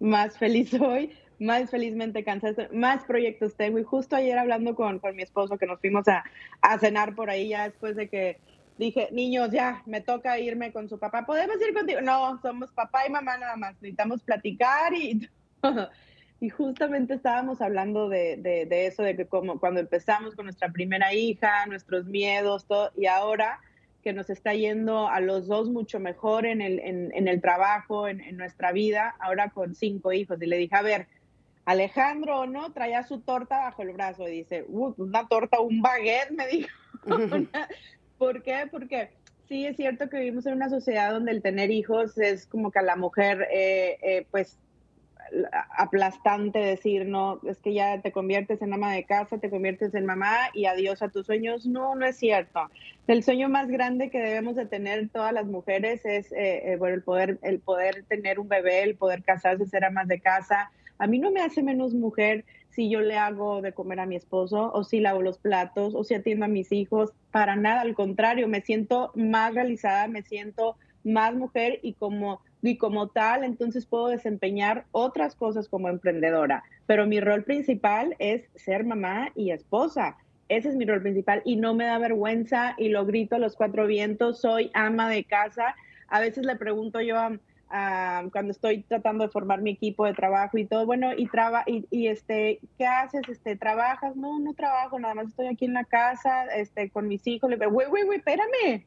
más 0.00 0.38
feliz 0.38 0.70
soy, 0.78 1.12
más 1.38 1.70
felizmente 1.70 2.24
cansada, 2.24 2.70
más 2.72 3.04
proyectos 3.04 3.54
tengo. 3.54 3.78
Y 3.78 3.84
justo 3.84 4.16
ayer 4.16 4.38
hablando 4.38 4.74
con, 4.74 4.98
mi 5.14 5.22
esposo, 5.22 5.58
que 5.58 5.66
nos 5.66 5.78
fuimos 5.78 6.08
a, 6.08 6.24
a 6.62 6.78
cenar 6.78 7.14
por 7.14 7.28
ahí 7.28 7.48
ya 7.50 7.64
después 7.64 7.96
de 7.96 8.08
que 8.08 8.38
dije, 8.78 9.08
niños, 9.12 9.50
ya, 9.50 9.82
me 9.86 10.00
toca 10.00 10.38
irme 10.38 10.72
con 10.72 10.88
su 10.88 10.98
papá. 10.98 11.26
¿Podemos 11.26 11.56
ir 11.66 11.74
contigo? 11.74 12.00
No, 12.00 12.40
somos 12.40 12.70
papá 12.72 13.06
y 13.06 13.10
mamá 13.10 13.36
nada 13.38 13.56
más. 13.56 13.74
Necesitamos 13.74 14.22
platicar 14.22 14.94
y 14.94 15.28
Y 16.38 16.50
justamente 16.50 17.14
estábamos 17.14 17.62
hablando 17.62 18.10
de, 18.10 18.36
de, 18.36 18.86
eso, 18.86 19.02
de 19.02 19.16
que 19.16 19.26
como 19.26 19.58
cuando 19.58 19.80
empezamos 19.80 20.34
con 20.34 20.44
nuestra 20.44 20.70
primera 20.70 21.14
hija, 21.14 21.64
nuestros 21.66 22.04
miedos, 22.04 22.66
todo, 22.66 22.92
y 22.94 23.06
ahora 23.06 23.60
que 24.02 24.12
nos 24.12 24.28
está 24.28 24.52
yendo 24.52 25.08
a 25.08 25.20
los 25.20 25.46
dos 25.46 25.70
mucho 25.70 25.98
mejor 25.98 26.44
en 26.44 26.60
el, 26.60 26.78
en, 26.78 27.26
el 27.26 27.40
trabajo, 27.40 28.06
en, 28.06 28.20
en, 28.20 28.36
nuestra 28.36 28.70
vida, 28.72 29.16
ahora 29.18 29.48
con 29.48 29.74
cinco 29.74 30.12
hijos. 30.12 30.40
Y 30.40 30.46
le 30.46 30.58
dije, 30.58 30.76
a 30.76 30.82
ver, 30.82 31.06
Alejandro, 31.64 32.46
¿no? 32.46 32.70
Traía 32.72 33.02
su 33.02 33.20
torta 33.20 33.58
bajo 33.58 33.82
el 33.82 33.92
brazo 33.92 34.28
y 34.28 34.32
dice, 34.32 34.64
una 34.68 35.26
torta, 35.26 35.58
un 35.58 35.80
baguette, 35.80 36.30
me 36.32 36.46
dijo. 36.48 36.68
¿Por 38.18 38.42
qué? 38.42 38.68
Porque 38.70 39.10
sí 39.48 39.66
es 39.66 39.76
cierto 39.76 40.08
que 40.08 40.18
vivimos 40.18 40.46
en 40.46 40.54
una 40.54 40.70
sociedad 40.70 41.12
donde 41.12 41.32
el 41.32 41.42
tener 41.42 41.70
hijos 41.70 42.18
es 42.18 42.46
como 42.46 42.70
que 42.70 42.78
a 42.78 42.82
la 42.82 42.96
mujer, 42.96 43.46
eh, 43.52 43.98
eh, 44.02 44.26
pues, 44.30 44.58
aplastante 45.76 46.60
decir, 46.60 47.04
no, 47.06 47.40
es 47.48 47.58
que 47.58 47.74
ya 47.74 48.00
te 48.00 48.12
conviertes 48.12 48.62
en 48.62 48.72
ama 48.72 48.92
de 48.92 49.04
casa, 49.04 49.38
te 49.38 49.50
conviertes 49.50 49.92
en 49.94 50.06
mamá 50.06 50.36
y 50.54 50.66
adiós 50.66 51.02
a 51.02 51.08
tus 51.08 51.26
sueños. 51.26 51.66
No, 51.66 51.94
no 51.96 52.06
es 52.06 52.16
cierto. 52.16 52.60
El 53.08 53.24
sueño 53.24 53.48
más 53.48 53.68
grande 53.68 54.08
que 54.08 54.18
debemos 54.18 54.54
de 54.54 54.66
tener 54.66 55.08
todas 55.08 55.32
las 55.32 55.46
mujeres 55.46 56.04
es, 56.04 56.32
eh, 56.32 56.76
bueno, 56.78 56.94
el 56.94 57.02
poder, 57.02 57.38
el 57.42 57.58
poder 57.58 58.04
tener 58.08 58.38
un 58.38 58.48
bebé, 58.48 58.82
el 58.82 58.96
poder 58.96 59.24
casarse, 59.24 59.66
ser 59.66 59.84
amas 59.84 60.06
de 60.06 60.20
casa. 60.20 60.70
A 60.98 61.06
mí 61.06 61.18
no 61.18 61.30
me 61.30 61.42
hace 61.42 61.62
menos 61.62 61.92
mujer 61.92 62.44
si 62.76 62.90
yo 62.90 63.00
le 63.00 63.16
hago 63.16 63.62
de 63.62 63.72
comer 63.72 64.00
a 64.00 64.06
mi 64.06 64.16
esposo 64.16 64.70
o 64.70 64.84
si 64.84 65.00
lavo 65.00 65.22
los 65.22 65.38
platos 65.38 65.94
o 65.94 66.04
si 66.04 66.12
atiendo 66.12 66.44
a 66.44 66.48
mis 66.48 66.70
hijos. 66.72 67.10
Para 67.32 67.56
nada, 67.56 67.80
al 67.80 67.94
contrario, 67.94 68.48
me 68.48 68.60
siento 68.60 69.12
más 69.14 69.54
realizada, 69.54 70.08
me 70.08 70.22
siento 70.22 70.76
más 71.02 71.34
mujer 71.34 71.80
y 71.82 71.94
como, 71.94 72.42
y 72.60 72.76
como 72.76 73.08
tal, 73.08 73.44
entonces 73.44 73.86
puedo 73.86 74.08
desempeñar 74.08 74.84
otras 74.92 75.34
cosas 75.34 75.70
como 75.70 75.88
emprendedora. 75.88 76.64
Pero 76.84 77.06
mi 77.06 77.18
rol 77.18 77.44
principal 77.44 78.14
es 78.18 78.44
ser 78.56 78.84
mamá 78.84 79.30
y 79.34 79.52
esposa. 79.52 80.18
Ese 80.50 80.68
es 80.68 80.76
mi 80.76 80.84
rol 80.84 81.00
principal 81.00 81.40
y 81.46 81.56
no 81.56 81.72
me 81.72 81.86
da 81.86 81.96
vergüenza 81.96 82.74
y 82.76 82.90
lo 82.90 83.06
grito 83.06 83.36
a 83.36 83.38
los 83.38 83.56
cuatro 83.56 83.86
vientos, 83.86 84.42
soy 84.42 84.70
ama 84.74 85.08
de 85.08 85.24
casa. 85.24 85.74
A 86.08 86.20
veces 86.20 86.44
le 86.44 86.56
pregunto 86.56 87.00
yo 87.00 87.16
a, 87.16 87.38
cuando 87.68 88.52
estoy 88.52 88.82
tratando 88.82 89.24
de 89.24 89.30
formar 89.30 89.60
mi 89.60 89.70
equipo 89.70 90.06
de 90.06 90.14
trabajo 90.14 90.58
y 90.58 90.66
todo, 90.66 90.86
bueno, 90.86 91.12
y, 91.16 91.26
traba, 91.26 91.64
y, 91.66 92.06
este, 92.06 92.60
¿qué 92.78 92.86
haces? 92.86 93.22
Este, 93.28 93.56
¿Trabajas? 93.56 94.16
No, 94.16 94.38
no 94.38 94.54
trabajo, 94.54 94.98
nada 94.98 95.14
más 95.14 95.28
estoy 95.28 95.48
aquí 95.48 95.64
en 95.64 95.74
la 95.74 95.84
casa, 95.84 96.44
este, 96.54 96.90
con 96.90 97.08
mis 97.08 97.26
hijos. 97.26 97.50
Le 97.50 97.56
digo, 97.56 97.70
güey, 97.70 97.88
güey, 97.88 98.04
güey, 98.04 98.18
espérame. 98.18 98.84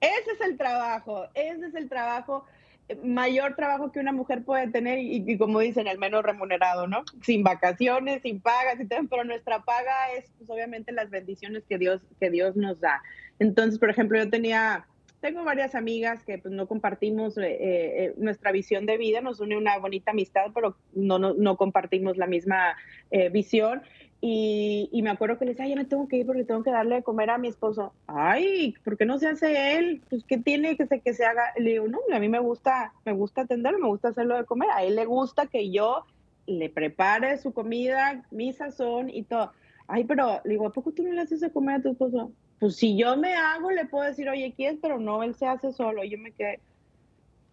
Ese 0.00 0.30
es 0.32 0.40
el 0.42 0.56
trabajo, 0.56 1.26
ese 1.34 1.66
es 1.66 1.74
el 1.74 1.88
trabajo, 1.88 2.46
eh, 2.88 2.98
mayor 3.04 3.54
trabajo 3.54 3.92
que 3.92 4.00
una 4.00 4.12
mujer 4.12 4.44
puede 4.44 4.68
tener 4.68 4.98
y, 4.98 5.36
como 5.36 5.60
dicen, 5.60 5.86
el 5.88 5.98
menos 5.98 6.22
remunerado, 6.22 6.86
¿no? 6.86 7.04
Sin 7.22 7.42
vacaciones, 7.42 8.22
sin 8.22 8.40
pagas 8.40 8.76
pero 9.10 9.24
nuestra 9.24 9.62
paga 9.62 10.12
es, 10.16 10.24
pues, 10.38 10.48
obviamente, 10.48 10.92
las 10.92 11.10
bendiciones 11.10 11.64
que 11.68 11.76
Dios, 11.76 12.00
que 12.18 12.30
Dios 12.30 12.56
nos 12.56 12.80
da. 12.80 13.02
Entonces, 13.38 13.78
por 13.78 13.90
ejemplo, 13.90 14.18
yo 14.18 14.30
tenía 14.30 14.86
tengo 15.20 15.44
varias 15.44 15.74
amigas 15.74 16.22
que 16.24 16.38
pues, 16.38 16.52
no 16.52 16.66
compartimos 16.66 17.36
eh, 17.38 17.44
eh, 17.60 18.14
nuestra 18.16 18.52
visión 18.52 18.86
de 18.86 18.96
vida, 18.96 19.20
nos 19.20 19.40
une 19.40 19.56
una 19.56 19.78
bonita 19.78 20.12
amistad, 20.12 20.46
pero 20.54 20.76
no, 20.94 21.18
no, 21.18 21.56
compartimos 21.56 22.16
la 22.16 22.26
misma 22.26 22.76
eh, 23.10 23.28
visión. 23.28 23.82
Y, 24.22 24.90
y, 24.92 25.00
me 25.00 25.08
acuerdo 25.08 25.38
que 25.38 25.46
le 25.46 25.52
decía, 25.52 25.66
ya 25.66 25.76
me 25.76 25.86
tengo 25.86 26.06
que 26.06 26.18
ir 26.18 26.26
porque 26.26 26.44
tengo 26.44 26.62
que 26.62 26.70
darle 26.70 26.96
de 26.96 27.02
comer 27.02 27.30
a 27.30 27.38
mi 27.38 27.48
esposo. 27.48 27.94
Ay, 28.06 28.74
¿por 28.84 28.98
qué 28.98 29.06
no 29.06 29.18
se 29.18 29.28
hace 29.28 29.78
él? 29.78 30.02
Pues, 30.10 30.24
¿qué 30.24 30.36
tiene 30.36 30.76
que 30.76 30.86
se, 30.86 31.00
que 31.00 31.14
se 31.14 31.24
haga? 31.24 31.42
Le 31.56 31.70
digo, 31.70 31.88
no, 31.88 32.00
a 32.12 32.18
mí 32.18 32.28
me 32.28 32.38
gusta, 32.38 32.92
me 33.06 33.12
gusta 33.12 33.42
atenderlo, 33.42 33.78
me 33.78 33.88
gusta 33.88 34.08
hacerlo 34.08 34.36
de 34.36 34.44
comer. 34.44 34.68
A 34.74 34.84
él 34.84 34.96
le 34.96 35.06
gusta 35.06 35.46
que 35.46 35.70
yo 35.70 36.04
le 36.46 36.68
prepare 36.68 37.38
su 37.38 37.52
comida, 37.52 38.22
mi 38.30 38.52
sazón 38.52 39.08
y 39.08 39.22
todo. 39.22 39.52
Ay, 39.86 40.04
pero 40.04 40.40
le 40.44 40.50
digo, 40.50 40.66
¿a 40.66 40.72
poco 40.72 40.92
tú 40.92 41.02
no 41.02 41.12
le 41.12 41.22
haces 41.22 41.40
de 41.40 41.50
comer 41.50 41.76
a 41.76 41.82
tu 41.82 41.90
esposo? 41.90 42.30
Pues 42.60 42.76
si 42.76 42.96
yo 42.96 43.16
me 43.16 43.34
hago, 43.34 43.70
le 43.70 43.86
puedo 43.86 44.04
decir, 44.04 44.28
oye, 44.28 44.52
¿quieres? 44.54 44.78
Pero 44.82 44.98
no, 44.98 45.22
él 45.22 45.34
se 45.34 45.46
hace 45.46 45.72
solo, 45.72 46.04
yo 46.04 46.18
me 46.18 46.32
quedé. 46.32 46.60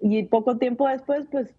Y 0.01 0.23
poco 0.23 0.57
tiempo 0.57 0.87
después, 0.87 1.25
pues 1.31 1.55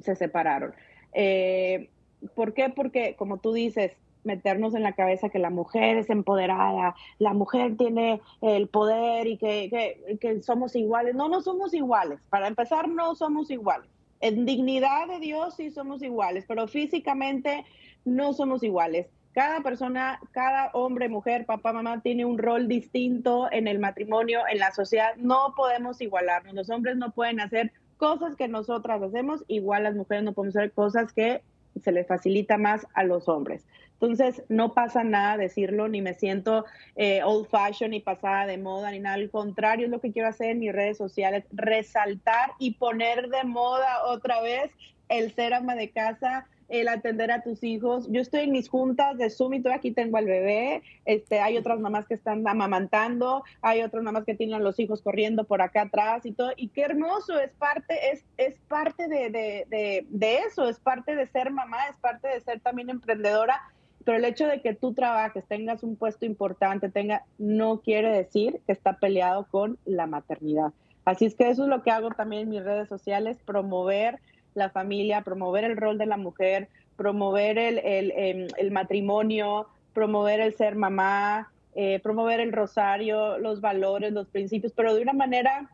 se 0.00 0.14
separaron. 0.14 0.72
Eh, 1.12 1.90
¿Por 2.36 2.54
qué? 2.54 2.68
Porque, 2.70 3.16
como 3.16 3.38
tú 3.38 3.52
dices, 3.52 3.92
meternos 4.22 4.74
en 4.74 4.84
la 4.84 4.92
cabeza 4.92 5.30
que 5.30 5.40
la 5.40 5.50
mujer 5.50 5.96
es 5.96 6.10
empoderada, 6.10 6.94
la 7.18 7.34
mujer 7.34 7.76
tiene 7.76 8.20
el 8.40 8.68
poder 8.68 9.26
y 9.26 9.36
que, 9.36 9.68
que, 9.68 10.18
que, 10.18 10.40
somos 10.42 10.76
iguales. 10.76 11.16
No, 11.16 11.28
no 11.28 11.42
somos 11.42 11.74
iguales. 11.74 12.20
Para 12.30 12.46
empezar, 12.46 12.88
no 12.88 13.16
somos 13.16 13.50
iguales. 13.50 13.90
En 14.20 14.46
dignidad 14.46 15.08
de 15.08 15.18
Dios 15.18 15.56
sí 15.56 15.72
somos 15.72 16.04
iguales, 16.04 16.44
pero 16.46 16.68
físicamente 16.68 17.64
no 18.04 18.32
somos 18.32 18.62
iguales. 18.62 19.08
Cada 19.32 19.60
persona, 19.62 20.20
cada 20.32 20.70
hombre, 20.74 21.08
mujer, 21.08 21.46
papá, 21.46 21.72
mamá 21.72 22.02
tiene 22.02 22.24
un 22.24 22.38
rol 22.38 22.68
distinto 22.68 23.48
en 23.50 23.66
el 23.66 23.78
matrimonio, 23.78 24.40
en 24.50 24.58
la 24.58 24.72
sociedad. 24.72 25.14
No 25.16 25.54
podemos 25.56 26.00
igualarnos. 26.00 26.54
Los 26.54 26.70
hombres 26.70 26.96
no 26.96 27.12
pueden 27.12 27.40
hacer 27.40 27.72
cosas 27.96 28.36
que 28.36 28.48
nosotras 28.48 29.00
hacemos, 29.00 29.44
igual 29.48 29.84
las 29.84 29.94
mujeres 29.94 30.24
no 30.24 30.32
podemos 30.32 30.56
hacer 30.56 30.72
cosas 30.72 31.12
que 31.12 31.42
se 31.80 31.92
les 31.92 32.06
facilita 32.06 32.58
más 32.58 32.86
a 32.94 33.04
los 33.04 33.28
hombres. 33.28 33.64
Entonces, 33.92 34.42
no 34.48 34.74
pasa 34.74 35.04
nada 35.04 35.36
decirlo, 35.36 35.86
ni 35.86 36.02
me 36.02 36.14
siento 36.14 36.64
eh, 36.96 37.22
old 37.22 37.46
fashion, 37.46 37.92
ni 37.92 38.00
pasada 38.00 38.46
de 38.46 38.58
moda, 38.58 38.90
ni 38.90 38.98
nada. 38.98 39.14
Al 39.14 39.30
contrario, 39.30 39.86
es 39.86 39.92
lo 39.92 40.00
que 40.00 40.10
quiero 40.10 40.28
hacer 40.28 40.50
en 40.50 40.58
mis 40.58 40.72
redes 40.72 40.98
sociales, 40.98 41.44
resaltar 41.52 42.50
y 42.58 42.72
poner 42.72 43.28
de 43.28 43.44
moda 43.44 44.04
otra 44.06 44.42
vez 44.42 44.72
el 45.08 45.32
ser 45.32 45.54
ama 45.54 45.76
de 45.76 45.90
casa, 45.90 46.48
el 46.68 46.88
atender 46.88 47.30
a 47.30 47.42
tus 47.42 47.62
hijos. 47.62 48.08
Yo 48.10 48.20
estoy 48.20 48.40
en 48.42 48.52
mis 48.52 48.68
juntas 48.68 49.18
de 49.18 49.30
Zoom 49.30 49.54
y 49.54 49.62
aquí 49.68 49.92
tengo 49.92 50.16
al 50.16 50.26
bebé. 50.26 50.82
Este, 51.04 51.40
hay 51.40 51.56
otras 51.56 51.80
mamás 51.80 52.06
que 52.06 52.14
están 52.14 52.46
amamantando, 52.46 53.44
hay 53.60 53.82
otras 53.82 54.02
mamás 54.02 54.24
que 54.24 54.34
tienen 54.34 54.62
los 54.62 54.78
hijos 54.78 55.02
corriendo 55.02 55.44
por 55.44 55.62
acá 55.62 55.82
atrás 55.82 56.24
y 56.26 56.32
todo. 56.32 56.52
Y 56.56 56.68
qué 56.68 56.82
hermoso, 56.82 57.38
es 57.38 57.52
parte, 57.52 58.12
es, 58.12 58.24
es 58.36 58.58
parte 58.68 59.08
de, 59.08 59.30
de, 59.30 60.06
de 60.08 60.36
eso, 60.38 60.68
es 60.68 60.78
parte 60.78 61.14
de 61.14 61.26
ser 61.26 61.50
mamá, 61.50 61.78
es 61.90 61.96
parte 61.96 62.28
de 62.28 62.40
ser 62.40 62.60
también 62.60 62.90
emprendedora 62.90 63.60
pero 64.04 64.18
el 64.18 64.24
hecho 64.24 64.46
de 64.46 64.60
que 64.60 64.74
tú 64.74 64.94
trabajes, 64.94 65.44
tengas 65.46 65.82
un 65.82 65.96
puesto 65.96 66.26
importante, 66.26 66.88
tenga, 66.88 67.24
no 67.38 67.80
quiere 67.80 68.10
decir 68.10 68.60
que 68.66 68.72
está 68.72 68.98
peleado 68.98 69.46
con 69.50 69.78
la 69.84 70.06
maternidad. 70.06 70.72
Así 71.04 71.26
es 71.26 71.34
que 71.34 71.50
eso 71.50 71.64
es 71.64 71.68
lo 71.68 71.82
que 71.82 71.90
hago 71.90 72.10
también 72.10 72.42
en 72.42 72.48
mis 72.48 72.64
redes 72.64 72.88
sociales, 72.88 73.38
promover 73.44 74.20
la 74.54 74.70
familia, 74.70 75.22
promover 75.22 75.64
el 75.64 75.76
rol 75.76 75.98
de 75.98 76.06
la 76.06 76.16
mujer, 76.16 76.68
promover 76.96 77.58
el, 77.58 77.78
el, 77.78 78.12
em, 78.16 78.72
matrimonio, 78.72 79.66
promover 79.92 80.40
el 80.40 80.54
ser 80.54 80.76
mamá, 80.76 81.50
eh, 81.74 82.00
promover 82.00 82.40
el 82.40 82.52
rosario, 82.52 83.38
los 83.38 83.60
valores, 83.60 84.12
los 84.12 84.28
principios, 84.28 84.72
pero 84.74 84.94
de 84.94 85.02
una 85.02 85.12
manera 85.12 85.70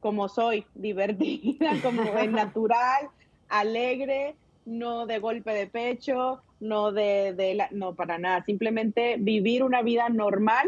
como 0.00 0.28
soy, 0.28 0.64
divertida, 0.74 1.72
como 1.82 2.02
natural, 2.30 3.08
alegre, 3.48 4.34
no 4.66 5.06
de 5.06 5.18
golpe 5.18 5.52
de 5.52 5.66
pecho, 5.66 6.42
no 6.60 6.92
de, 6.92 7.32
de 7.34 7.54
la, 7.54 7.68
no 7.70 7.94
para 7.94 8.18
nada, 8.18 8.44
simplemente 8.44 9.16
vivir 9.18 9.62
una 9.62 9.82
vida 9.82 10.08
normal, 10.08 10.66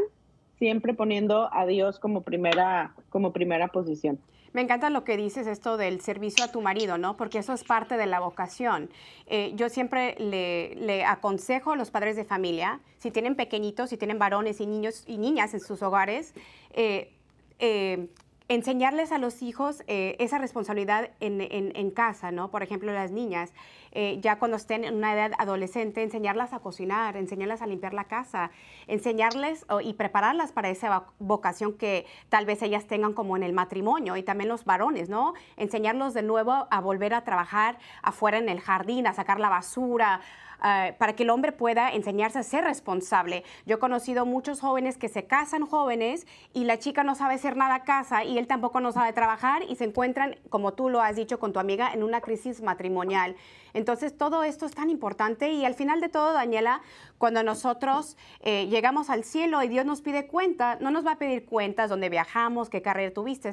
siempre 0.59 0.95
poniendo 0.95 1.53
a 1.53 1.67
Dios 1.67 1.99
como 1.99 2.23
primera, 2.23 2.95
como 3.11 3.33
primera 3.33 3.69
posición. 3.69 4.19
Me 4.53 4.61
encanta 4.61 4.91
lo 4.91 5.05
que 5.05 5.17
dices, 5.17 5.47
esto 5.47 5.77
del 5.77 6.01
servicio 6.01 6.45
a 6.45 6.49
tu 6.49 6.61
marido, 6.61 6.99
¿no? 6.99 7.17
Porque 7.17 7.39
eso 7.39 7.53
es 7.53 7.65
parte 7.65 7.97
de 7.97 8.07
la 8.07 8.21
vocación. 8.21 8.91
Eh, 9.27 9.53
yo 9.55 9.69
siempre 9.69 10.15
le, 10.19 11.05
aconsejo 11.05 11.73
a 11.73 11.77
los 11.77 11.91
padres 11.91 12.17
de 12.17 12.25
familia, 12.25 12.81
si 12.99 13.11
tienen 13.11 13.35
pequeñitos, 13.35 13.91
si 13.91 13.97
tienen 13.97 14.19
varones 14.19 14.61
y 14.61 14.67
niños 14.67 15.05
y 15.07 15.17
niñas 15.17 15.55
en 15.55 15.61
sus 15.61 15.83
hogares, 15.83 16.35
eh, 16.75 17.11
eh, 17.59 18.09
enseñarles 18.49 19.13
a 19.13 19.19
los 19.19 19.43
hijos 19.43 19.83
eh, 19.87 20.17
esa 20.19 20.39
responsabilidad 20.39 21.11
en, 21.21 21.41
en, 21.41 21.91
casa, 21.91 22.31
¿no? 22.31 22.51
Por 22.51 22.63
ejemplo, 22.63 22.93
las 22.93 23.11
niñas, 23.11 23.53
eh, 23.93 24.19
ya 24.21 24.39
cuando 24.39 24.57
estén 24.57 24.85
en 24.85 24.95
una 24.95 25.15
edad 25.15 25.33
adolescente, 25.39 26.03
enseñarlas 26.03 26.53
a 26.53 26.61
cocinar, 26.61 27.17
enseñarlas 27.17 27.63
a 27.63 27.67
limpiar 27.67 27.95
la 27.95 28.05
casa, 28.05 28.51
enseñarles 28.87 29.67
y 29.83 29.95
prepararlas 29.95 30.53
para 30.53 30.71
esa 30.71 31.05
vocación 31.19 31.75
que 31.75 32.07
tal 32.29 32.47
vez 32.47 32.63
ellas 32.63 32.87
tengan 32.87 33.13
como 33.13 33.37
en 33.37 33.43
el 33.43 33.53
matrimonio 33.53 34.17
y 34.17 34.23
también 34.23 34.49
los 34.49 34.65
varones, 34.65 35.09
¿no? 35.09 35.35
Enseñarlos 35.57 36.15
de 36.15 36.23
nuevo 36.23 36.67
a 36.71 36.81
volver 36.81 37.15
a 37.15 37.25
trabajar 37.25 37.79
afuera 38.03 38.39
en 38.39 38.49
el 38.49 38.61
jardín, 38.61 39.07
a 39.07 39.13
sacar 39.13 39.41
la 39.41 39.49
basura, 39.49 40.21
Ah, 40.65 40.93
para 40.97 41.17
que 41.17 41.25
el 41.25 41.31
hombre 41.31 41.51
pueda 41.51 41.91
enseñarse 41.91 42.39
a 42.39 42.45
ser 42.45 42.63
responsable. 42.63 43.43
Yo 43.67 43.77
he 43.77 43.79
conocido 43.81 44.25
muchos 44.25 44.61
jóvenes 44.61 44.97
que 44.97 45.09
se 45.09 45.25
casan 45.25 45.67
jóvenes 45.67 46.25
y 46.55 46.63
la 46.63 46.79
chica 46.79 47.03
no 47.03 47.17
sabe 47.17 47.35
hacer 47.35 47.57
nada 47.57 47.75
a 47.75 47.83
casa 47.83 48.23
y 48.23 48.39
él 48.39 48.47
tampoco 48.47 48.79
no 48.79 48.93
sabe 48.93 49.13
trabajar 49.13 49.65
y 49.69 49.75
se 49.75 49.83
encuentran, 49.83 50.37
como 50.51 50.73
tú 50.75 50.89
lo 50.89 51.03
has 51.03 51.17
dicho 51.17 51.41
con 51.41 51.53
tu 51.53 51.59
amiga, 51.59 51.93
en 51.93 52.05
una 52.05 52.21
crisis 52.21 52.63
matrimonial. 52.63 53.35
Entonces, 53.75 54.17
todo 54.17 54.45
esto 54.45 54.65
es 54.65 54.73
tan 54.73 54.89
importante 54.89 55.51
y 55.51 55.65
al 55.65 55.75
final 55.75 56.01
de 56.01 56.09
todo, 56.09 56.33
Daniela, 56.33 56.81
cuando 57.19 57.43
nosotros 57.43 58.17
eh, 58.43 58.69
llegamos 58.69 59.11
al 59.11 59.25
cielo 59.25 59.65
y 59.65 59.69
Dios 59.69 59.85
nos 59.85 60.01
pide 60.01 60.29
cuenta, 60.29 60.77
no 60.81 60.93
nos 60.93 61.05
va 61.05 61.13
a 61.13 61.19
pedir 61.19 61.45
cuentas 61.45 61.91
donde 61.91 62.09
viajamos, 62.09 62.71
qué 62.71 62.83
carrera 62.83 63.13
tuviste, 63.13 63.53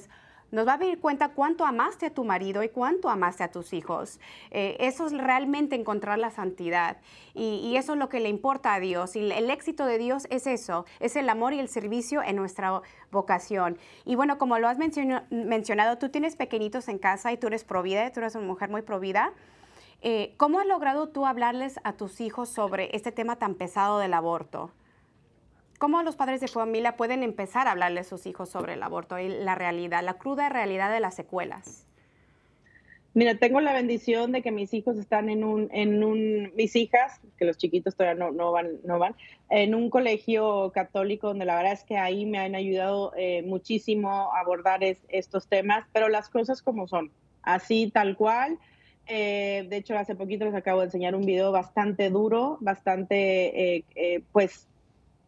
nos 0.51 0.67
va 0.67 0.73
a 0.73 0.77
dar 0.77 0.97
cuenta 0.97 1.29
cuánto 1.29 1.65
amaste 1.65 2.07
a 2.07 2.13
tu 2.13 2.23
marido 2.23 2.63
y 2.63 2.69
cuánto 2.69 3.09
amaste 3.09 3.43
a 3.43 3.51
tus 3.51 3.73
hijos. 3.73 4.19
Eh, 4.51 4.77
eso 4.79 5.07
es 5.07 5.13
realmente 5.17 5.75
encontrar 5.75 6.19
la 6.19 6.31
santidad 6.31 6.97
y, 7.33 7.75
eso 7.77 7.93
es 7.93 7.99
lo 7.99 8.09
que 8.09 8.19
le 8.19 8.29
importa 8.29 8.73
a 8.73 8.79
Dios. 8.79 9.15
Y 9.15 9.31
el 9.31 9.49
éxito 9.49 9.85
de 9.85 9.97
Dios 9.97 10.27
es 10.29 10.47
eso, 10.47 10.85
es 10.99 11.15
el 11.15 11.29
amor 11.29 11.53
y 11.53 11.59
el 11.59 11.69
servicio 11.69 12.21
en 12.21 12.35
nuestra 12.35 12.81
vocación. 13.11 13.77
Y 14.05 14.15
bueno, 14.15 14.37
como 14.37 14.59
lo 14.59 14.67
has 14.67 14.77
mencionado, 14.77 15.97
tú 15.97 16.09
tienes 16.09 16.35
pequeñitos 16.35 16.87
en 16.89 16.97
casa 16.97 17.31
y 17.31 17.37
tú 17.37 17.47
eres 17.47 17.63
provida, 17.63 18.11
tú 18.11 18.19
eres 18.19 18.35
una 18.35 18.47
mujer 18.47 18.69
muy 18.69 18.81
provida. 18.81 19.31
Eh, 20.01 20.33
¿Cómo 20.37 20.59
has 20.59 20.65
logrado 20.65 21.09
tú 21.09 21.25
hablarles 21.25 21.79
a 21.83 21.93
tus 21.93 22.21
hijos 22.21 22.49
sobre 22.49 22.95
este 22.95 23.11
tema 23.11 23.35
tan 23.35 23.55
pesado 23.55 23.99
del 23.99 24.13
aborto? 24.13 24.71
¿Cómo 25.79 26.03
los 26.03 26.17
padres 26.17 26.41
de 26.41 26.49
familia 26.49 26.97
pueden 26.97 27.23
empezar 27.23 27.67
a 27.67 27.71
hablarle 27.71 28.01
a 28.01 28.03
sus 28.03 28.25
hijos 28.25 28.49
sobre 28.49 28.73
el 28.73 28.83
aborto 28.83 29.17
y 29.17 29.29
la 29.29 29.55
realidad, 29.55 30.03
la 30.03 30.15
cruda 30.15 30.49
realidad 30.49 30.91
de 30.91 30.99
las 30.99 31.15
secuelas? 31.15 31.87
Mira, 33.13 33.35
tengo 33.35 33.61
la 33.61 33.71
bendición 33.71 34.33
de 34.33 34.41
que 34.41 34.51
mis 34.51 34.73
hijos 34.73 34.97
están 34.97 35.29
en 35.29 35.45
un, 35.45 35.69
en 35.71 36.03
un, 36.03 36.51
mis 36.55 36.75
hijas, 36.75 37.21
que 37.37 37.45
los 37.45 37.57
chiquitos 37.57 37.95
todavía 37.95 38.25
no, 38.25 38.31
no 38.31 38.51
van, 38.51 38.71
no 38.83 38.99
van, 38.99 39.15
en 39.49 39.73
un 39.73 39.89
colegio 39.89 40.69
católico 40.73 41.27
donde 41.27 41.45
la 41.45 41.55
verdad 41.55 41.71
es 41.71 41.85
que 41.85 41.97
ahí 41.97 42.25
me 42.25 42.39
han 42.39 42.55
ayudado 42.55 43.13
eh, 43.15 43.41
muchísimo 43.43 44.33
a 44.33 44.41
abordar 44.41 44.83
estos 44.83 45.47
temas, 45.47 45.85
pero 45.93 46.09
las 46.09 46.27
cosas 46.27 46.61
como 46.61 46.89
son, 46.89 47.09
así 47.41 47.89
tal 47.89 48.17
cual. 48.17 48.59
Eh, 49.07 49.65
de 49.69 49.77
hecho, 49.77 49.97
hace 49.97 50.13
poquito 50.13 50.43
les 50.43 50.53
acabo 50.53 50.81
de 50.81 50.87
enseñar 50.87 51.15
un 51.15 51.25
video 51.25 51.53
bastante 51.53 52.09
duro, 52.09 52.57
bastante, 52.59 53.77
eh, 53.95 54.23
pues, 54.33 54.67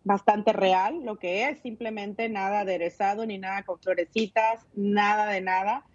bastante 0.04 0.54
real, 0.54 1.04
lo 1.04 1.18
que 1.18 1.50
es, 1.50 1.60
simplemente 1.60 2.28
nada 2.30 2.62
aderezado 2.62 3.26
ni 3.26 3.38
nada 3.38 3.64
con 3.64 3.80
florecitas, 3.80 4.66
nada 4.76 5.28
de 5.28 5.42
nada. 5.42 5.86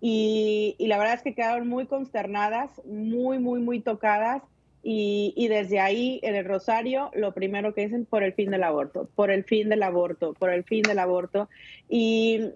Y, 0.00 0.74
la 0.80 0.98
verdad 0.98 1.14
es 1.14 1.22
que 1.22 1.34
quedaron 1.34 1.68
muy 1.68 1.86
consternadas, 1.86 2.70
muy, 2.84 3.38
muy, 3.38 3.60
muy 3.60 3.80
tocadas. 3.80 4.42
Y, 4.82 5.46
desde 5.48 5.78
ahí, 5.78 6.18
en 6.24 6.34
el 6.34 6.44
Rosario, 6.44 7.10
lo 7.14 7.32
primero 7.32 7.72
que 7.72 7.82
dicen, 7.82 8.04
por 8.04 8.24
el 8.24 8.32
fin 8.32 8.50
del 8.50 8.64
aborto, 8.64 9.08
por 9.14 9.30
el 9.30 9.44
fin 9.44 9.68
del 9.68 9.84
aborto, 9.84 10.34
por 10.34 10.50
el 10.50 10.64
fin 10.64 10.82
del 10.82 10.98
aborto. 10.98 11.48
Y, 11.88 12.50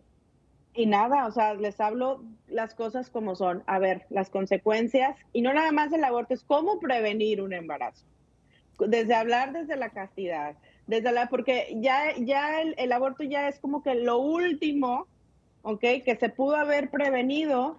y 0.75 0.87
nada, 0.87 1.27
o 1.27 1.31
sea, 1.31 1.55
les 1.55 1.81
hablo 1.81 2.25
las 2.49 2.75
cosas 2.75 3.11
como 3.11 3.37
son. 3.37 3.63
A 3.69 3.79
ver, 3.79 4.07
las 4.11 4.29
consecuencias, 4.29 5.17
y 5.33 5.43
no 5.43 5.55
nada 5.55 5.71
más 5.71 5.93
el 5.93 6.03
aborto, 6.03 6.35
es 6.35 6.43
cómo 6.43 6.81
prevenir 6.81 7.41
un 7.41 7.53
embarazo. 7.53 8.05
Desde 8.81 9.15
hablar 9.15 9.53
desde 9.53 9.77
la 9.77 9.91
castidad, 9.91 10.57
desde 10.87 11.13
la, 11.13 11.29
porque 11.29 11.77
ya, 11.81 12.15
ya 12.19 12.61
el, 12.61 12.93
aborto 12.93 13.25
ya 13.25 13.49
es 13.49 13.59
como 13.59 13.83
que 13.83 13.95
lo 13.95 14.19
último, 14.19 15.07
¿ok? 15.63 15.81
Que 15.81 16.17
se 16.19 16.29
pudo 16.29 16.57
haber 16.57 16.91
prevenido 16.91 17.79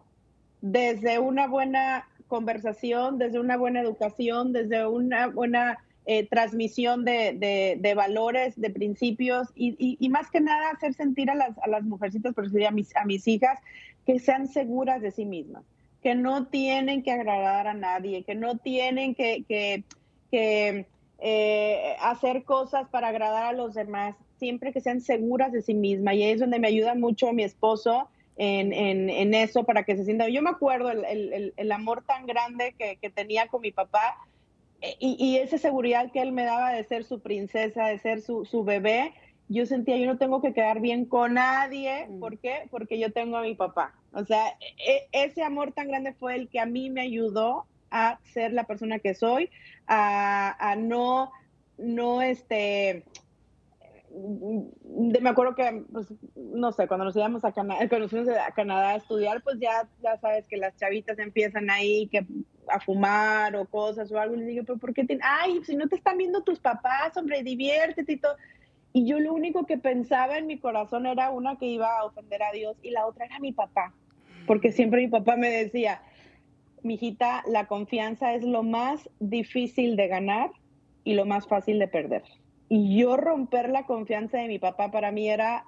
desde 0.62 1.20
una 1.20 1.48
buena 1.48 2.08
conversación, 2.28 3.18
desde 3.18 3.40
una 3.40 3.56
buena 3.56 3.80
educación, 3.82 4.52
desde 4.52 4.86
una 4.86 5.28
buena 5.28 5.78
eh, 6.06 6.28
transmisión 6.28 7.06
de, 7.06 7.78
de, 7.80 7.94
valores, 7.94 8.60
de 8.60 8.70
principios 8.70 9.48
y, 9.56 9.98
y, 10.00 10.10
más 10.10 10.30
que 10.30 10.42
nada 10.42 10.72
hacer 10.72 10.94
sentir 10.94 11.30
a 11.30 11.36
las, 11.36 11.58
a 11.60 11.68
las 11.68 11.84
mujercitas, 11.84 12.34
por 12.34 12.46
decir 12.46 12.66
a 12.68 12.72
mis, 12.72 12.96
a 12.96 13.06
mis 13.06 13.28
hijas, 13.28 13.60
que 14.06 14.20
sean 14.20 14.48
seguras 14.48 15.02
de 15.02 15.12
sí 15.12 15.26
mismas, 15.26 15.64
que 16.02 16.16
no 16.16 16.48
tienen 16.48 17.04
que 17.04 17.12
agradar 17.12 17.68
a 17.68 17.74
nadie, 17.74 18.24
que 18.24 18.36
no 18.36 18.58
tienen 18.58 19.16
que, 19.16 19.44
que, 19.48 19.84
que 20.32 20.86
eh, 21.20 21.96
hacer 22.00 22.44
cosas 22.44 22.88
para 22.90 23.08
agradar 23.08 23.46
a 23.46 23.54
los 23.54 23.74
demás, 23.74 24.16
siempre 24.38 24.72
que 24.72 24.82
sean 24.82 25.02
seguras 25.02 25.52
de 25.52 25.62
sí 25.62 25.74
misma. 25.74 26.14
Y 26.14 26.24
ahí 26.24 26.32
es 26.32 26.40
donde 26.40 26.60
me 26.60 26.68
ayuda 26.68 26.96
mucho 26.96 27.34
mi 27.34 27.44
esposo 27.44 28.10
en, 28.38 28.72
en, 28.72 29.34
eso 29.34 29.64
para 29.64 29.84
que 29.84 29.96
se 29.96 30.06
sienta. 30.06 30.30
Yo 30.30 30.42
me 30.42 30.52
acuerdo 30.52 30.92
el, 30.92 31.04
el, 31.06 31.54
el 31.56 31.72
amor 31.72 32.04
tan 32.04 32.28
grande 32.28 32.76
que, 32.78 32.98
que, 32.98 33.10
tenía 33.10 33.48
con 33.48 33.62
mi 33.62 33.72
papá 33.72 34.16
eh, 34.82 34.96
y, 35.00 35.18
y, 35.20 35.38
esa 35.38 35.58
seguridad 35.58 36.12
que 36.12 36.22
él 36.22 36.32
me 36.32 36.44
daba 36.44 36.72
de 36.72 36.84
ser 36.84 37.04
su 37.04 37.20
princesa, 37.20 37.88
de 37.88 37.98
ser 37.98 38.22
su, 38.22 38.46
su 38.46 38.64
bebé. 38.64 39.14
Yo 39.50 39.66
sentía, 39.66 39.98
yo 39.98 40.06
no 40.06 40.18
tengo 40.18 40.42
que 40.42 40.54
quedar 40.54 40.82
bien 40.82 41.06
con 41.06 41.36
nadie. 41.36 42.06
Mm. 42.08 42.20
¿Por 42.20 42.38
qué? 42.38 42.68
Porque 42.70 43.00
yo 43.00 43.12
tengo 43.12 43.38
a 43.38 43.42
mi 43.42 43.56
papá. 43.56 43.96
O 44.14 44.24
sea, 44.24 44.50
e, 44.78 45.08
ese 45.12 45.42
amor 45.42 45.72
tan 45.72 45.88
grande 45.88 46.14
fue 46.14 46.36
el 46.36 46.50
que 46.50 46.60
a 46.60 46.66
mí 46.66 46.90
me 46.90 47.02
ayudó 47.02 47.66
a 47.92 48.20
ser 48.34 48.54
la 48.54 48.66
persona 48.66 49.00
que 49.00 49.14
soy, 49.14 49.50
a, 49.88 50.76
no, 50.78 51.32
no, 51.78 52.22
este, 52.22 53.04
me 55.20 55.30
acuerdo 55.30 55.56
que, 55.56 55.84
pues, 55.92 56.08
no 56.36 56.72
sé, 56.72 56.88
cuando 56.88 57.06
nos 57.06 57.16
íbamos 57.16 57.44
a 57.46 57.52
Canadá, 57.52 58.90
a 58.90 58.96
estudiar, 58.96 59.42
pues 59.44 59.60
ya, 59.60 59.88
ya 60.02 60.18
sabes 60.18 60.48
que 60.48 60.58
las 60.58 60.76
chavitas 60.76 61.20
empiezan 61.20 61.70
ahí 61.70 62.08
que 62.08 62.26
a 62.70 62.80
fumar 62.80 63.56
o 63.56 63.66
cosas 63.66 64.12
o 64.12 64.20
algo, 64.20 64.36
y 64.36 64.40
les 64.40 64.48
digo, 64.48 64.64
pero 64.66 64.78
¿por 64.78 64.94
qué? 64.94 65.06
Ay, 65.22 65.62
si 65.64 65.76
no 65.76 65.88
te 65.88 65.96
están 65.96 66.18
viendo 66.18 66.44
tus 66.44 66.60
papás, 66.60 67.16
hombre, 67.16 67.44
diviértete 67.44 68.14
y 68.14 68.18
todo. 68.18 68.36
Y 68.94 69.06
yo 69.06 69.20
lo 69.20 69.34
único 69.34 69.66
que 69.66 69.78
pensaba 69.78 70.38
en 70.38 70.48
mi 70.48 70.58
corazón 70.58 71.06
era 71.06 71.30
una 71.30 71.58
que 71.58 71.68
iba 71.68 72.00
a 72.00 72.06
ofender 72.06 72.42
a 72.42 72.52
Dios 72.52 72.78
y 72.82 72.92
la 72.92 73.06
otra 73.06 73.26
era 73.26 73.40
mi 73.40 73.54
papá, 73.54 73.94
porque 74.48 74.72
siempre 74.72 75.02
mi 75.02 75.08
papá 75.08 75.36
me 75.36 75.50
decía, 75.50 76.02
mijita, 76.88 77.44
la 77.48 77.68
confianza 77.68 78.34
es 78.34 78.44
lo 78.44 78.64
más 78.64 79.10
difícil 79.20 79.96
de 79.96 80.08
ganar 80.08 80.50
y 81.04 81.14
lo 81.14 81.26
más 81.26 81.48
fácil 81.48 81.78
de 81.78 81.88
perder. 81.88 82.24
Y 82.70 82.98
yo 82.98 83.16
romper 83.16 83.70
la 83.70 83.86
confianza 83.86 84.40
de 84.40 84.48
mi 84.48 84.60
papá 84.60 84.92
para 84.92 85.12
mí 85.12 85.30
era 85.30 85.66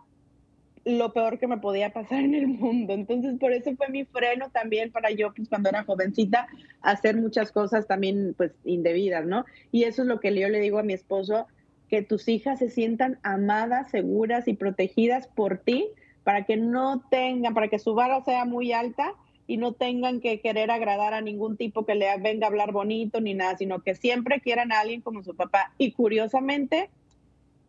lo 0.85 1.13
peor 1.13 1.39
que 1.39 1.47
me 1.47 1.57
podía 1.57 1.93
pasar 1.93 2.23
en 2.23 2.33
el 2.33 2.47
mundo. 2.47 2.93
Entonces, 2.93 3.37
por 3.39 3.51
eso 3.51 3.75
fue 3.75 3.89
mi 3.89 4.05
freno 4.05 4.49
también 4.49 4.91
para 4.91 5.11
yo, 5.11 5.33
pues 5.33 5.47
cuando 5.47 5.69
era 5.69 5.83
jovencita, 5.83 6.47
hacer 6.81 7.15
muchas 7.17 7.51
cosas 7.51 7.87
también, 7.87 8.33
pues, 8.35 8.51
indebidas, 8.65 9.25
¿no? 9.25 9.45
Y 9.71 9.83
eso 9.83 10.01
es 10.01 10.07
lo 10.07 10.19
que 10.19 10.37
yo 10.37 10.49
le 10.49 10.59
digo 10.59 10.79
a 10.79 10.83
mi 10.83 10.93
esposo, 10.93 11.47
que 11.89 12.01
tus 12.01 12.27
hijas 12.27 12.59
se 12.59 12.69
sientan 12.69 13.19
amadas, 13.23 13.89
seguras 13.91 14.47
y 14.47 14.53
protegidas 14.53 15.27
por 15.27 15.59
ti, 15.59 15.87
para 16.23 16.45
que 16.45 16.57
no 16.57 17.01
tengan, 17.09 17.53
para 17.53 17.67
que 17.67 17.79
su 17.79 17.93
vara 17.93 18.23
sea 18.23 18.45
muy 18.45 18.71
alta 18.71 19.13
y 19.49 19.57
no 19.57 19.73
tengan 19.73 20.21
que 20.21 20.41
querer 20.41 20.69
agradar 20.69 21.15
a 21.15 21.21
ningún 21.21 21.57
tipo 21.57 21.83
que 21.83 21.95
le 21.95 22.05
venga 22.19 22.45
a 22.45 22.49
hablar 22.51 22.71
bonito 22.71 23.19
ni 23.19 23.33
nada, 23.33 23.57
sino 23.57 23.81
que 23.81 23.95
siempre 23.95 24.41
quieran 24.41 24.71
a 24.71 24.81
alguien 24.81 25.01
como 25.01 25.23
su 25.23 25.35
papá. 25.35 25.73
Y 25.79 25.91
curiosamente, 25.93 26.91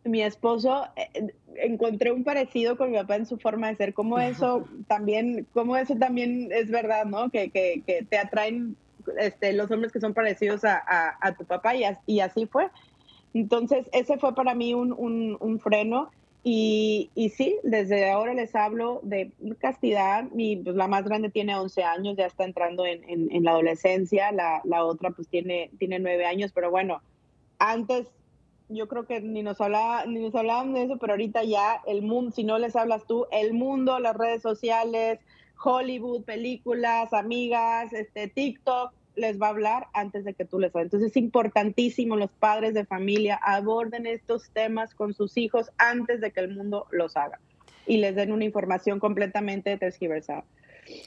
mi 0.03 0.21
esposo, 0.21 0.85
eh, 0.95 1.33
encontré 1.55 2.11
un 2.11 2.23
parecido 2.23 2.77
con 2.77 2.91
mi 2.91 2.97
papá 2.99 3.15
en 3.15 3.25
su 3.25 3.39
forma 3.39 3.67
de 3.67 3.77
ser, 3.77 3.95
como 3.95 4.19
eso 4.19 4.63
también, 4.87 5.47
como 5.53 5.75
eso 5.75 5.95
también 5.95 6.49
es 6.51 6.69
verdad, 6.69 7.05
¿no? 7.05 7.31
Que, 7.31 7.49
que, 7.49 7.81
que 7.83 8.05
te 8.07 8.19
atraen 8.19 8.75
este, 9.17 9.51
los 9.53 9.71
hombres 9.71 9.91
que 9.91 9.99
son 9.99 10.13
parecidos 10.13 10.63
a, 10.63 10.83
a, 11.19 11.33
tu 11.33 11.45
papá 11.45 11.75
y, 11.75 11.81
y, 12.05 12.19
así 12.19 12.45
fue. 12.45 12.67
Entonces, 13.33 13.89
ese 13.91 14.19
fue 14.19 14.35
para 14.35 14.53
mí 14.53 14.75
un, 14.75 14.93
un, 14.95 15.35
un 15.39 15.59
freno. 15.59 16.11
Y, 16.43 17.11
y, 17.13 17.29
sí, 17.29 17.59
desde 17.63 18.09
ahora 18.09 18.33
les 18.33 18.55
hablo 18.55 18.99
de 19.03 19.31
castidad. 19.59 20.23
Mi, 20.31 20.55
pues, 20.55 20.75
la 20.75 20.87
más 20.87 21.03
grande 21.05 21.29
tiene 21.29 21.55
11 21.55 21.83
años, 21.83 22.17
ya 22.17 22.25
está 22.25 22.45
entrando 22.45 22.85
en, 22.85 23.43
la 23.43 23.51
adolescencia. 23.51 24.31
La, 24.31 24.61
la, 24.63 24.83
otra 24.83 25.11
pues 25.11 25.27
tiene, 25.27 25.69
tiene 25.77 25.99
9 25.99 26.25
años, 26.25 26.51
pero 26.51 26.71
bueno, 26.71 27.01
antes 27.59 28.07
yo 28.69 28.87
creo 28.87 29.05
que 29.05 29.21
ni 29.21 29.43
nos 29.43 29.61
hablaba, 29.61 30.05
ni 30.05 30.19
nos 30.19 30.33
hablaban 30.33 30.73
de 30.73 30.83
eso, 30.83 30.97
pero 30.97 31.13
ahorita 31.13 31.43
ya 31.43 31.81
el 31.85 32.01
mundo, 32.01 32.31
si 32.31 32.43
no 32.43 32.57
les 32.57 32.75
hablas 32.75 33.05
tú, 33.05 33.27
el 33.31 33.53
mundo, 33.53 33.99
las 33.99 34.15
redes 34.15 34.41
sociales, 34.41 35.19
Hollywood, 35.63 36.23
películas, 36.23 37.13
amigas, 37.13 37.93
este 37.93 38.27
TikTok, 38.27 38.93
les 39.15 39.41
va 39.41 39.47
a 39.47 39.49
hablar 39.49 39.87
antes 39.93 40.23
de 40.25 40.33
que 40.33 40.45
tú 40.45 40.59
les 40.59 40.73
hables. 40.73 40.87
Entonces 40.87 41.11
es 41.11 41.17
importantísimo 41.17 42.15
los 42.15 42.31
padres 42.31 42.73
de 42.73 42.85
familia 42.85 43.39
aborden 43.41 44.05
estos 44.05 44.49
temas 44.51 44.93
con 44.93 45.13
sus 45.13 45.37
hijos 45.37 45.71
antes 45.77 46.21
de 46.21 46.31
que 46.31 46.39
el 46.39 46.55
mundo 46.55 46.87
los 46.91 47.17
haga 47.17 47.39
y 47.85 47.97
les 47.97 48.15
den 48.15 48.31
una 48.31 48.45
información 48.45 48.99
completamente 48.99 49.75
tergiversada. 49.77 50.43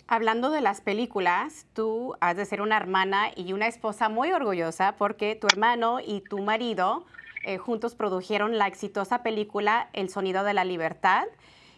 Hablando 0.07 0.51
de 0.51 0.61
las 0.61 0.81
películas, 0.81 1.67
tú 1.73 2.15
has 2.21 2.37
de 2.37 2.45
ser 2.45 2.61
una 2.61 2.77
hermana 2.77 3.31
y 3.37 3.53
una 3.53 3.67
esposa 3.67 4.09
muy 4.09 4.33
orgullosa 4.33 4.95
porque 4.97 5.35
tu 5.35 5.47
hermano 5.47 5.99
y 6.01 6.21
tu 6.21 6.39
marido 6.39 7.05
eh, 7.45 7.59
juntos 7.59 7.95
produjeron 7.95 8.57
la 8.57 8.67
exitosa 8.67 9.23
película 9.23 9.89
El 9.93 10.09
Sonido 10.09 10.45
de 10.45 10.55
la 10.55 10.65
Libertad, 10.65 11.25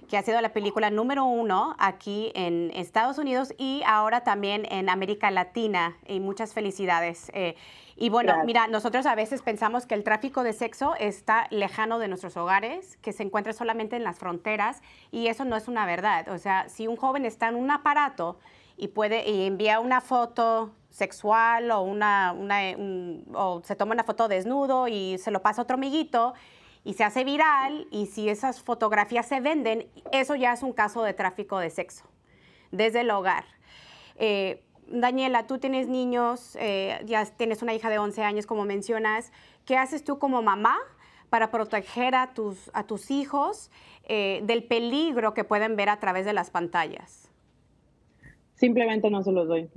que 0.09 0.17
ha 0.17 0.23
sido 0.23 0.41
la 0.41 0.53
película 0.53 0.91
número 0.91 1.25
uno 1.25 1.75
aquí 1.79 2.33
en 2.35 2.71
Estados 2.75 3.19
Unidos 3.19 3.53
y 3.59 3.83
ahora 3.87 4.23
también 4.23 4.67
en 4.71 4.89
América 4.89 5.31
Latina. 5.31 5.97
Y 6.07 6.21
muchas 6.21 6.55
felicidades. 6.55 7.31
Eh, 7.35 7.57
y 7.97 8.11
bueno, 8.11 8.35
mira, 8.45 8.67
nosotros 8.67 9.07
a 9.07 9.15
veces 9.15 9.41
pensamos 9.41 9.87
que 9.87 9.95
el 9.95 10.05
tráfico 10.05 10.43
de 10.43 10.53
sexo 10.53 10.95
está 10.99 11.47
lejano 11.51 11.99
de 11.99 12.09
nuestros 12.09 12.37
hogares, 12.37 12.99
que 12.99 13.13
se 13.13 13.23
encuentra 13.23 13.55
solamente 13.55 13.97
en 13.97 14.05
las 14.05 14.19
fronteras, 14.19 14.83
y 15.11 15.29
eso 15.29 15.47
no 15.47 15.57
es 15.57 15.67
una 15.67 15.87
verdad. 15.87 16.29
O 16.29 16.39
sea, 16.39 16.69
si 16.69 16.87
un 16.87 16.97
joven 16.97 17.25
está 17.25 17.49
en 17.49 17.57
un 17.57 17.71
aparato 17.71 18.39
y 18.77 18.89
puede 18.89 19.29
y 19.29 19.47
envía 19.47 19.81
una 19.81 20.03
foto 20.03 20.73
sexual 20.91 21.71
o, 21.71 21.81
una, 21.83 22.35
o 23.33 23.63
se 23.65 23.77
toma 23.77 23.93
una 23.93 24.05
foto 24.05 24.29
desnudo 24.29 24.89
y 24.89 25.17
se 25.19 25.31
lo 25.31 25.41
pasa 25.41 25.63
a 25.63 25.65
otro 25.65 25.75
amiguito 25.75 26.35
y 26.87 26.95
se 26.95 27.03
hace 27.03 27.25
viral 27.25 27.89
y 27.91 28.07
si 28.07 28.29
esas 28.29 28.63
fotografías 28.63 29.27
se 29.27 29.41
venden, 29.41 29.89
eso 30.13 30.37
ya 30.37 30.53
es 30.53 30.63
un 30.63 30.73
caso 30.73 31.03
de 31.03 31.15
tráfico 31.15 31.59
de 31.59 31.69
sexo 31.69 32.05
desde 32.71 33.01
el 33.01 33.11
hogar. 33.11 33.45
Eh, 34.15 34.63
Daniela, 34.87 35.49
tú 35.49 35.59
tienes 35.59 35.89
niños, 35.89 36.57
eh, 36.61 37.01
ya 37.05 37.25
tienes 37.25 37.61
una 37.63 37.75
hija 37.75 37.91
de 37.91 37.99
11 37.99 38.23
años 38.23 38.47
como 38.47 38.65
mencionas. 38.65 39.33
¿Qué 39.65 39.77
haces 39.77 40.05
tú 40.05 40.21
como 40.21 40.43
mamá 40.43 40.77
para 41.29 41.51
proteger 41.51 42.15
a 42.15 42.35
tus, 42.35 42.71
a 42.73 42.87
tus 42.87 43.11
hijos 43.11 43.73
eh, 44.09 44.43
del 44.45 44.63
peligro 44.63 45.35
que 45.35 45.43
pueden 45.43 45.75
ver 45.75 45.89
a 45.89 45.99
través 45.99 46.25
de 46.25 46.35
las 46.35 46.51
pantallas? 46.51 47.29
Simplemente 48.55 49.11
no 49.11 49.25
se 49.25 49.33
los 49.33 49.49
doy. 49.49 49.69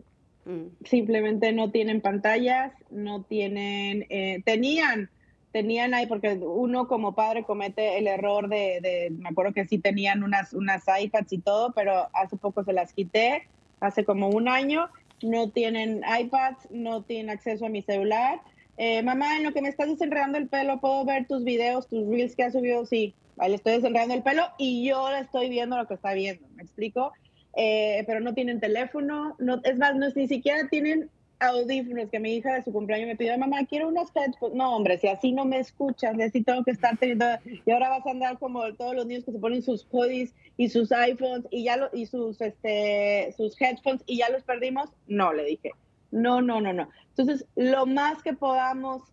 Mm. 0.45 0.67
Simplemente 0.85 1.53
no 1.53 1.71
tienen 1.71 2.01
pantallas, 2.01 2.71
no 2.91 3.23
tienen, 3.23 4.05
eh, 4.09 4.43
tenían, 4.45 5.09
tenían 5.51 5.93
ahí, 5.93 6.05
porque 6.05 6.33
uno 6.33 6.87
como 6.87 7.15
padre 7.15 7.43
comete 7.43 7.97
el 7.97 8.07
error 8.07 8.49
de, 8.49 9.11
me 9.17 9.29
acuerdo 9.29 9.53
que 9.53 9.67
sí 9.67 9.79
tenían 9.79 10.23
unas, 10.23 10.53
unas 10.53 10.83
iPads 10.87 11.33
y 11.33 11.39
todo, 11.39 11.71
pero 11.73 12.09
hace 12.13 12.37
poco 12.37 12.63
se 12.63 12.73
las 12.73 12.93
quité, 12.93 13.47
hace 13.79 14.05
como 14.05 14.29
un 14.29 14.47
año, 14.47 14.89
no 15.23 15.49
tienen 15.49 16.01
iPads, 16.19 16.69
no 16.71 17.03
tienen 17.03 17.29
acceso 17.29 17.65
a 17.65 17.69
mi 17.69 17.81
celular. 17.81 18.41
Eh, 18.77 19.03
mamá, 19.03 19.37
en 19.37 19.43
lo 19.43 19.53
que 19.53 19.61
me 19.61 19.69
estás 19.69 19.89
desenredando 19.89 20.37
el 20.37 20.47
pelo, 20.47 20.79
¿puedo 20.79 21.03
ver 21.03 21.27
tus 21.27 21.43
videos, 21.43 21.87
tus 21.87 22.07
reels 22.07 22.35
que 22.35 22.43
has 22.43 22.53
subido? 22.53 22.85
Sí, 22.85 23.13
le 23.47 23.55
estoy 23.55 23.73
desenredando 23.73 24.13
el 24.13 24.23
pelo 24.23 24.43
y 24.57 24.87
yo 24.87 25.09
le 25.11 25.19
estoy 25.19 25.49
viendo 25.49 25.77
lo 25.77 25.87
que 25.87 25.95
está 25.95 26.13
viendo, 26.13 26.47
¿me 26.55 26.63
explico? 26.63 27.11
Eh, 27.55 28.03
pero 28.05 28.19
no 28.19 28.33
tienen 28.33 28.59
teléfono, 28.59 29.35
no, 29.39 29.59
es 29.63 29.77
más, 29.77 29.95
no, 29.95 30.07
ni 30.15 30.27
siquiera 30.27 30.67
tienen 30.69 31.09
audífonos 31.39 32.09
que 32.09 32.19
mi 32.19 32.35
hija 32.35 32.53
de 32.53 32.63
su 32.63 32.71
cumpleaños 32.71 33.07
me 33.07 33.15
pidió, 33.15 33.37
mamá, 33.37 33.65
quiero 33.65 33.87
unos 33.87 34.09
headphones. 34.15 34.55
No, 34.55 34.75
hombre, 34.75 34.97
si 34.97 35.07
así 35.07 35.31
no 35.31 35.45
me 35.45 35.59
escuchas, 35.59 36.15
si 36.31 36.43
tengo 36.43 36.63
que 36.63 36.71
estar 36.71 36.97
teniendo, 36.97 37.25
y 37.65 37.71
ahora 37.71 37.89
vas 37.89 38.05
a 38.05 38.11
andar 38.11 38.37
como 38.39 38.73
todos 38.75 38.95
los 38.95 39.05
niños 39.05 39.25
que 39.25 39.31
se 39.31 39.39
ponen 39.39 39.61
sus 39.61 39.85
hoodies 39.91 40.33
y 40.57 40.69
sus 40.69 40.91
iPhones 40.91 41.47
y 41.51 41.63
ya 41.63 41.77
lo, 41.77 41.89
y 41.93 42.05
sus, 42.05 42.41
este, 42.41 43.33
sus 43.37 43.59
headphones 43.59 44.03
y 44.05 44.17
ya 44.17 44.29
los 44.29 44.43
perdimos. 44.43 44.89
No, 45.07 45.33
le 45.33 45.45
dije, 45.45 45.71
no, 46.11 46.41
no, 46.41 46.61
no, 46.61 46.73
no. 46.73 46.89
Entonces, 47.09 47.45
lo 47.55 47.85
más 47.85 48.21
que 48.21 48.33
podamos 48.33 49.03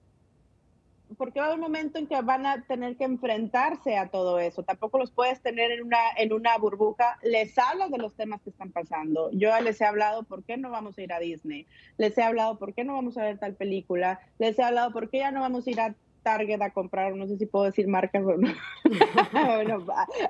porque 1.17 1.41
va 1.41 1.47
a 1.47 1.49
haber 1.51 1.61
un 1.61 1.65
momento 1.65 1.99
en 1.99 2.07
que 2.07 2.21
van 2.23 2.47
a 2.47 2.63
tener 2.63 2.97
que 2.97 3.05
enfrentarse 3.05 3.97
a 3.97 4.09
todo 4.09 4.39
eso. 4.39 4.63
Tampoco 4.63 4.99
los 4.99 5.11
puedes 5.11 5.41
tener 5.41 5.71
en 5.71 5.85
una, 5.85 5.99
en 6.17 6.33
una 6.33 6.57
burbuja. 6.59 7.19
Les 7.23 7.57
hablas 7.59 7.91
de 7.91 7.99
los 7.99 8.15
temas 8.15 8.41
que 8.43 8.51
están 8.51 8.73
pasando. 8.73 9.31
Yo 9.33 9.59
les 9.61 9.81
he 9.81 9.85
hablado 9.85 10.25
por 10.25 10.45
qué 10.45 10.57
no 10.57 10.71
vamos 10.71 10.99
a 10.99 11.03
ir 11.03 11.13
a 11.13 11.21
Disney. 11.21 11.67
Les 11.97 12.17
he 12.19 12.23
hablado 12.23 12.59
por 12.59 12.75
qué 12.75 12.85
no 12.85 12.95
vamos 12.95 13.17
a 13.19 13.23
ver 13.23 13.39
tal 13.39 13.55
película. 13.55 14.21
Les 14.39 14.59
he 14.59 14.63
hablado 14.63 14.93
por 14.93 15.09
qué 15.11 15.19
ya 15.19 15.31
no 15.31 15.41
vamos 15.41 15.67
a 15.67 15.71
ir 15.71 15.81
a 15.81 15.95
Target 16.23 16.61
a 16.61 16.71
comprar, 16.71 17.15
no 17.15 17.29
sé 17.29 17.37
si 17.39 17.47
puedo 17.47 17.67
decir 17.67 17.87
marcas 17.87 18.25
o 18.25 18.37
no. 18.37 18.53
bueno, 19.33 19.87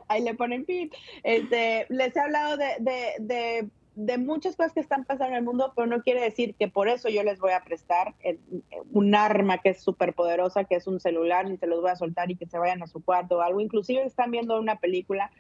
ahí 0.09 0.23
le 0.23 0.35
ponen 0.35 0.67
pip. 0.67 0.93
Este, 1.23 1.87
les 1.89 2.15
he 2.15 2.21
hablado 2.21 2.59
de, 2.59 2.67
de, 2.81 3.15
de 3.21 3.71
de 3.97 4.19
muchas 4.19 4.57
cosas 4.57 4.75
que 4.75 4.81
están 4.81 5.05
pasando 5.05 5.33
en 5.33 5.39
el 5.39 5.45
mundo, 5.45 5.73
pero 5.75 5.87
no 5.87 6.03
quiere 6.03 6.21
decir 6.21 6.55
que 6.55 6.69
por 6.69 6.87
eso 6.87 7.09
yo 7.09 7.23
les 7.23 7.41
voy 7.41 7.53
a 7.53 7.65
prestar 7.65 8.15
un 8.93 9.15
arma 9.15 9.59
que 9.59 9.71
es 9.71 9.81
súper 9.81 10.13
poderosa, 10.13 10.65
que 10.65 10.77
es 10.77 10.87
un 10.87 11.01
celular, 11.01 11.51
y 11.51 11.57
se 11.57 11.67
los 11.67 11.81
voy 11.81 11.91
a 11.91 11.97
soltar 11.97 12.31
y 12.31 12.37
que 12.37 12.47
se 12.47 12.59
vayan 12.59 12.83
a 12.83 12.87
su 12.87 13.03
cuarto 13.03 13.39
o 13.39 13.41
algo. 13.41 13.59
Inclusive 13.59 14.05
están 14.05 14.31
viendo 14.31 14.61
una 14.61 14.77
película, 14.77 15.31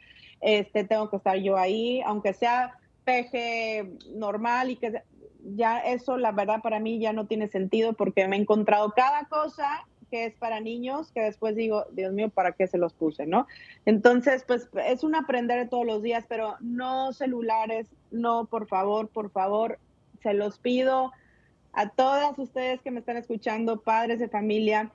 este, 0.40 0.84
tengo 0.84 1.10
que 1.10 1.16
estar 1.16 1.36
yo 1.36 1.58
ahí, 1.58 2.00
aunque 2.00 2.32
sea 2.32 2.78
peje 3.04 3.90
normal 4.14 4.70
y 4.70 4.76
que 4.76 5.02
ya 5.54 5.78
eso, 5.80 6.16
la 6.16 6.32
verdad, 6.32 6.62
para 6.62 6.80
mí 6.80 6.98
ya 6.98 7.12
no 7.12 7.26
tiene 7.26 7.48
sentido 7.48 7.92
porque 7.92 8.26
me 8.26 8.36
he 8.36 8.40
encontrado 8.40 8.92
cada 8.96 9.26
cosa 9.26 9.86
que 10.10 10.26
es 10.26 10.34
para 10.34 10.60
niños, 10.60 11.10
que 11.12 11.22
después 11.22 11.54
digo, 11.56 11.86
Dios 11.92 12.12
mío, 12.12 12.28
¿para 12.28 12.52
qué 12.52 12.66
se 12.66 12.78
los 12.78 12.92
puse, 12.94 13.26
no? 13.26 13.46
Entonces, 13.84 14.44
pues 14.46 14.68
es 14.86 15.04
un 15.04 15.14
aprender 15.14 15.68
todos 15.68 15.86
los 15.86 16.02
días, 16.02 16.24
pero 16.28 16.56
no 16.60 17.12
celulares, 17.12 17.88
no, 18.10 18.46
por 18.46 18.66
favor, 18.68 19.08
por 19.08 19.30
favor, 19.30 19.78
se 20.22 20.34
los 20.34 20.58
pido 20.58 21.12
a 21.72 21.90
todas 21.90 22.38
ustedes 22.38 22.80
que 22.80 22.90
me 22.90 23.00
están 23.00 23.16
escuchando, 23.16 23.80
padres 23.82 24.18
de 24.18 24.28
familia, 24.28 24.92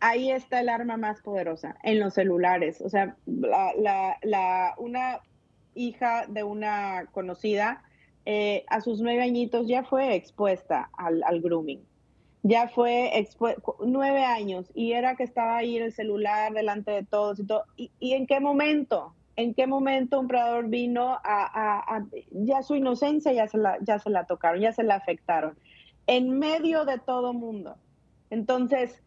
ahí 0.00 0.30
está 0.30 0.60
el 0.60 0.70
arma 0.70 0.96
más 0.96 1.20
poderosa, 1.20 1.76
en 1.82 2.00
los 2.00 2.14
celulares. 2.14 2.80
O 2.80 2.88
sea, 2.88 3.16
la, 3.26 4.16
la, 4.22 4.74
una 4.78 5.20
hija 5.74 6.26
de 6.26 6.42
una 6.42 7.06
conocida, 7.12 7.82
eh, 8.24 8.64
a 8.68 8.80
sus 8.80 9.00
nueve 9.00 9.22
añitos 9.22 9.66
ya 9.66 9.82
fue 9.82 10.14
expuesta 10.14 10.90
al 10.96 11.40
grooming 11.40 11.89
ya 12.42 12.68
fue 12.68 13.12
nueve 13.84 14.24
años 14.24 14.70
y 14.74 14.92
era 14.92 15.16
que 15.16 15.24
estaba 15.24 15.58
ahí 15.58 15.76
el 15.76 15.92
celular 15.92 16.52
delante 16.52 16.90
de 16.90 17.04
todos 17.04 17.38
y 17.38 17.44
todo. 17.44 17.64
¿Y, 17.76 18.12
en 18.12 18.26
qué 18.26 18.40
momento? 18.40 19.14
¿En 19.36 19.54
qué 19.54 19.66
momento 19.66 20.20
un 20.20 20.28
predador 20.28 20.68
vino 20.68 21.18
a, 21.22 22.04
ya 22.30 22.62
su 22.62 22.74
inocencia 22.74 23.32
ya 23.32 23.46
se, 23.46 23.58
la, 23.58 23.78
ya 23.80 23.98
se 23.98 24.10
la 24.10 24.24
tocaron, 24.24 24.60
ya 24.60 24.72
se 24.72 24.82
la 24.82 24.96
afectaron? 24.96 25.58
En 26.06 26.38
medio 26.38 26.84
de 26.84 26.98
todo 26.98 27.32
mundo. 27.32 27.76
Entonces, 28.30 29.02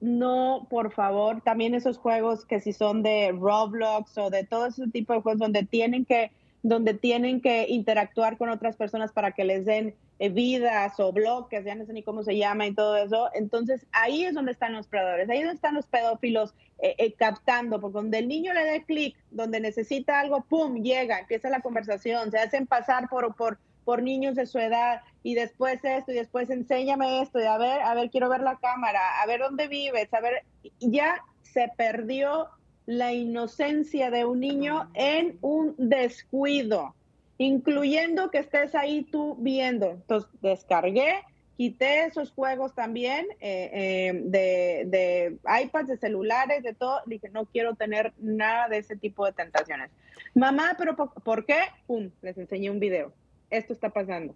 no, 0.00 0.66
por 0.70 0.92
favor, 0.92 1.42
también 1.42 1.74
esos 1.74 1.98
juegos 1.98 2.44
que 2.44 2.60
si 2.60 2.72
son 2.72 3.02
de 3.02 3.32
Roblox 3.32 4.16
o 4.18 4.30
de 4.30 4.44
todo 4.44 4.66
ese 4.66 4.88
tipo 4.88 5.12
de 5.12 5.20
juegos 5.20 5.40
donde 5.40 5.64
tienen 5.64 6.04
que 6.04 6.30
donde 6.62 6.94
tienen 6.94 7.40
que 7.40 7.66
interactuar 7.68 8.36
con 8.38 8.48
otras 8.48 8.76
personas 8.76 9.12
para 9.12 9.30
que 9.32 9.44
les 9.44 9.64
den 9.64 9.94
vidas 10.18 10.98
o 10.98 11.12
bloques, 11.12 11.64
ya 11.64 11.74
no 11.74 11.84
sé 11.84 11.92
ni 11.92 12.02
cómo 12.02 12.22
se 12.22 12.36
llama 12.36 12.66
y 12.66 12.74
todo 12.74 12.96
eso. 12.96 13.28
Entonces 13.34 13.86
ahí 13.92 14.24
es 14.24 14.34
donde 14.34 14.52
están 14.52 14.72
los 14.72 14.86
predadores, 14.86 15.28
ahí 15.28 15.38
es 15.38 15.44
donde 15.44 15.56
están 15.56 15.74
los 15.74 15.86
pedófilos 15.86 16.54
eh, 16.78 16.94
eh, 16.98 17.12
captando, 17.12 17.80
porque 17.80 17.94
donde 17.94 18.18
el 18.18 18.28
niño 18.28 18.52
le 18.52 18.64
dé 18.64 18.84
clic, 18.84 19.16
donde 19.30 19.60
necesita 19.60 20.20
algo, 20.20 20.44
¡pum!, 20.48 20.82
llega, 20.82 21.20
empieza 21.20 21.50
la 21.50 21.60
conversación, 21.60 22.30
se 22.30 22.38
hacen 22.38 22.66
pasar 22.66 23.08
por, 23.08 23.34
por, 23.36 23.58
por 23.84 24.02
niños 24.02 24.34
de 24.34 24.46
su 24.46 24.58
edad 24.58 25.02
y 25.22 25.34
después 25.34 25.84
esto 25.84 26.12
y 26.12 26.16
después 26.16 26.50
enséñame 26.50 27.22
esto 27.22 27.38
y 27.38 27.44
a 27.44 27.58
ver, 27.58 27.82
a 27.82 27.94
ver, 27.94 28.10
quiero 28.10 28.28
ver 28.28 28.40
la 28.40 28.56
cámara, 28.56 29.22
a 29.22 29.26
ver 29.26 29.40
dónde 29.40 29.68
vives, 29.68 30.12
a 30.14 30.20
ver, 30.20 30.44
ya 30.80 31.22
se 31.42 31.70
perdió 31.76 32.48
la 32.86 33.12
inocencia 33.12 34.10
de 34.10 34.24
un 34.24 34.40
niño 34.40 34.88
en 34.94 35.38
un 35.40 35.74
descuido 35.78 36.94
incluyendo 37.38 38.30
que 38.30 38.38
estés 38.38 38.74
ahí 38.74 39.02
tú 39.02 39.36
viendo. 39.38 39.90
Entonces, 39.90 40.30
descargué, 40.40 41.22
quité 41.56 42.04
esos 42.04 42.30
juegos 42.32 42.74
también 42.74 43.26
eh, 43.40 43.70
eh, 43.72 44.20
de, 44.24 44.84
de, 44.86 45.38
iPads, 45.64 45.88
de 45.88 45.96
celulares, 45.96 46.62
de 46.62 46.74
todo. 46.74 47.00
Dije, 47.06 47.28
no 47.30 47.46
quiero 47.46 47.74
tener 47.74 48.12
nada 48.18 48.68
de 48.68 48.78
ese 48.78 48.96
tipo 48.96 49.24
de 49.24 49.32
tentaciones. 49.32 49.90
Mamá, 50.34 50.74
pero 50.78 50.96
¿por, 50.96 51.44
qué? 51.46 51.58
Pum, 51.86 52.10
les 52.22 52.36
enseñé 52.38 52.70
un 52.70 52.80
video. 52.80 53.12
Esto 53.50 53.72
está 53.72 53.90
pasando. 53.90 54.34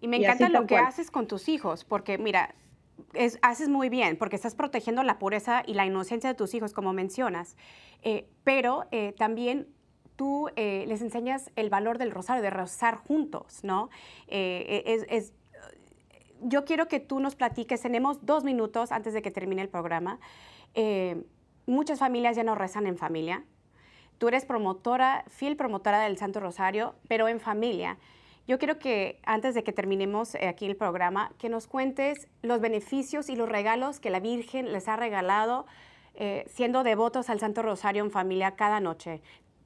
Y 0.00 0.08
me 0.08 0.16
encanta 0.16 0.48
lo 0.48 0.66
que 0.66 0.76
haces 0.76 1.10
con 1.10 1.26
tus 1.28 1.48
hijos, 1.48 1.84
porque 1.84 2.18
mira, 2.18 2.54
es, 3.14 3.38
haces 3.40 3.68
muy 3.68 3.88
bien, 3.88 4.16
porque 4.16 4.36
estás 4.36 4.54
protegiendo 4.54 5.02
la 5.04 5.18
pureza 5.18 5.62
y 5.64 5.74
la 5.74 5.86
inocencia 5.86 6.28
de 6.28 6.34
tus 6.34 6.54
hijos, 6.54 6.72
como 6.72 6.92
mencionas, 6.92 7.56
eh, 8.02 8.26
pero 8.42 8.88
también 9.16 9.68
tú 10.16 10.48
eh, 10.56 10.84
les 10.88 11.02
enseñas 11.02 11.50
el 11.56 11.70
valor 11.70 11.98
del 11.98 12.10
rosario, 12.10 12.42
de 12.42 12.50
rezar 12.50 12.96
juntos, 12.96 13.60
¿no? 13.62 13.90
Eh, 14.28 14.82
e, 14.86 15.16
es, 15.16 15.32
yo 16.40 16.64
quiero 16.64 16.88
que 16.88 17.00
tú 17.00 17.20
nos 17.20 17.36
platiques, 17.36 17.80
tenemos 17.80 18.24
dos 18.26 18.44
minutos 18.44 18.92
antes 18.92 19.14
de 19.14 19.22
que 19.22 19.30
termine 19.30 19.62
el 19.62 19.68
programa. 19.68 20.18
Eh, 20.74 21.22
muchas 21.66 21.98
familias 21.98 22.36
ya 22.36 22.44
no 22.44 22.54
rezan 22.54 22.86
en 22.86 22.98
familia. 22.98 23.44
Tú 24.18 24.28
eres 24.28 24.44
promotora, 24.44 25.24
fiel 25.28 25.56
promotora 25.56 26.00
del 26.00 26.18
Santo 26.18 26.40
Rosario, 26.40 26.94
pero 27.08 27.28
en 27.28 27.40
familia. 27.40 27.98
Yo 28.48 28.58
quiero 28.58 28.78
que 28.78 29.20
antes 29.24 29.54
de 29.54 29.62
que 29.62 29.72
terminemos 29.72 30.34
aquí 30.34 30.66
el 30.66 30.76
programa, 30.76 31.32
que 31.38 31.48
nos 31.48 31.68
cuentes 31.68 32.28
los 32.42 32.60
beneficios 32.60 33.28
y 33.28 33.36
los 33.36 33.48
regalos 33.48 34.00
que 34.00 34.10
la 34.10 34.18
Virgen 34.18 34.72
les 34.72 34.88
ha 34.88 34.96
regalado 34.96 35.66
siendo 36.46 36.82
devotos 36.82 37.30
al 37.30 37.40
Santo 37.40 37.62
Rosario 37.62 38.04
en 38.04 38.10
familia 38.10 38.54
cada 38.54 38.80
noche 38.80 39.22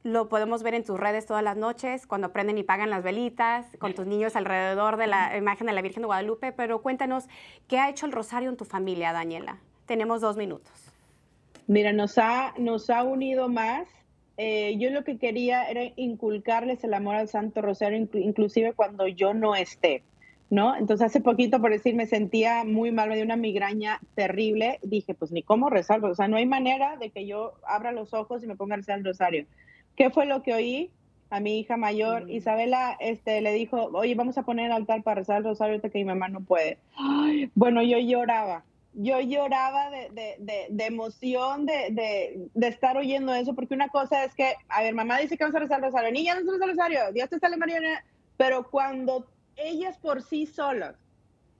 lo 0.07 0.29
podemos 0.29 0.63
ver 0.63 0.75
en 0.75 0.85
tus 0.85 0.99
redes 0.99 1.27
todas 1.27 1.43
las 1.43 1.57
noches, 1.57 2.07
cuando 2.07 2.33
prenden 2.33 2.59
y 2.59 2.63
pagan 2.63 2.91
las 2.91 3.03
velitas, 3.03 3.67
con 3.79 3.93
tus 3.93 4.07
niños 4.07 4.37
alrededor 4.37 4.97
de 4.97 5.09
la 5.09 5.37
imagen 5.37 5.67
de 5.67 5.73
la 5.73 5.83
Virgen 5.83 6.03
de 6.03 6.07
Guadalupe, 6.07 6.53
pero 6.53 6.81
cuéntanos, 6.81 7.27
¿qué 7.67 7.79
ha 7.79 7.91
hecho 7.91 8.07
el 8.07 8.13
rosario 8.13 8.49
en 8.49 8.57
tu 8.57 8.65
familia, 8.65 9.13
Daniela? 9.13 9.59
Tenemos 9.85 10.21
dos 10.21 10.37
minutos. 10.37 10.73
Mira, 11.67 11.93
nos 11.93 12.19
ha, 12.19 12.55
nos 12.57 12.89
ha 12.89 13.03
unido 13.03 13.49
más. 13.49 13.89
Eh, 14.37 14.77
yo 14.79 14.91
lo 14.91 15.03
que 15.03 15.19
quería 15.19 15.69
era 15.69 15.83
inculcarles 15.97 16.85
el 16.85 16.95
amor 16.95 17.17
al 17.17 17.29
Santo 17.29 17.61
Rosario, 17.61 18.09
inclusive 18.15 18.75
cuando 18.75 19.09
yo 19.09 19.35
no 19.35 19.57
esté. 19.57 20.05
¿no? 20.51 20.77
Entonces 20.77 21.07
hace 21.07 21.21
poquito, 21.21 21.61
por 21.61 21.73
decir, 21.73 21.97
me 21.97 22.07
sentía 22.07 22.63
muy 22.63 22.93
mal, 22.93 23.09
me 23.09 23.17
dio 23.17 23.25
una 23.25 23.35
migraña 23.35 24.01
terrible. 24.15 24.79
Dije, 24.83 25.15
pues 25.15 25.33
ni 25.33 25.43
cómo 25.43 25.69
rezar, 25.71 26.05
o 26.05 26.15
sea, 26.15 26.29
no 26.29 26.37
hay 26.37 26.47
manera 26.47 26.97
de 26.97 27.11
que 27.11 27.27
yo 27.27 27.55
abra 27.67 27.91
los 27.91 28.15
ojos 28.15 28.45
y 28.45 28.47
me 28.47 28.55
ponga 28.55 28.75
a 28.75 28.77
rezar 28.77 28.99
el 28.99 29.05
rosario. 29.05 29.47
¿Qué 29.97 30.11
fue 30.11 30.27
lo 30.27 30.43
que 30.43 30.55
oí? 30.55 30.91
A 31.31 31.41
mi 31.41 31.59
hija 31.59 31.77
mayor, 31.77 32.27
mm. 32.27 32.31
Isabela, 32.31 32.97
este, 33.01 33.41
le 33.41 33.53
dijo, 33.53 33.91
oye, 33.93 34.15
vamos 34.15 34.39
a 34.39 34.45
poner 34.45 34.67
el 34.67 34.73
altar 34.73 35.03
para 35.03 35.17
rezar 35.17 35.39
el 35.39 35.45
rosario 35.45 35.73
ahorita 35.75 35.89
que 35.89 35.99
mi 35.99 36.05
mamá 36.05 36.29
no 36.29 36.41
puede. 36.41 36.79
bueno, 37.55 37.83
yo 37.83 37.99
lloraba, 37.99 38.65
yo 38.93 39.21
lloraba 39.21 39.91
de, 39.91 40.11
de, 40.39 40.67
de, 40.71 40.85
emoción 40.87 41.67
de, 41.67 42.49
estar 42.63 42.97
oyendo 42.97 43.35
eso, 43.35 43.55
porque 43.55 43.75
una 43.75 43.89
cosa 43.89 44.25
es 44.25 44.35
que, 44.35 44.55
a 44.69 44.83
ver, 44.83 44.95
mamá 44.95 45.19
dice 45.19 45.37
que 45.37 45.45
vamos 45.45 45.57
a 45.57 45.61
rezar 45.61 45.79
el 45.79 45.87
rosario, 45.87 46.13
niña, 46.13 46.39
no 46.41 46.55
el 46.55 46.61
rosario, 46.61 47.13
Dios 47.13 47.29
te 47.29 47.39
sale 47.39 47.57
María, 47.57 48.05
pero 48.37 48.71
cuando 48.71 49.27
ellas 49.57 49.99
por 49.99 50.23
sí 50.23 50.47
solas 50.47 50.95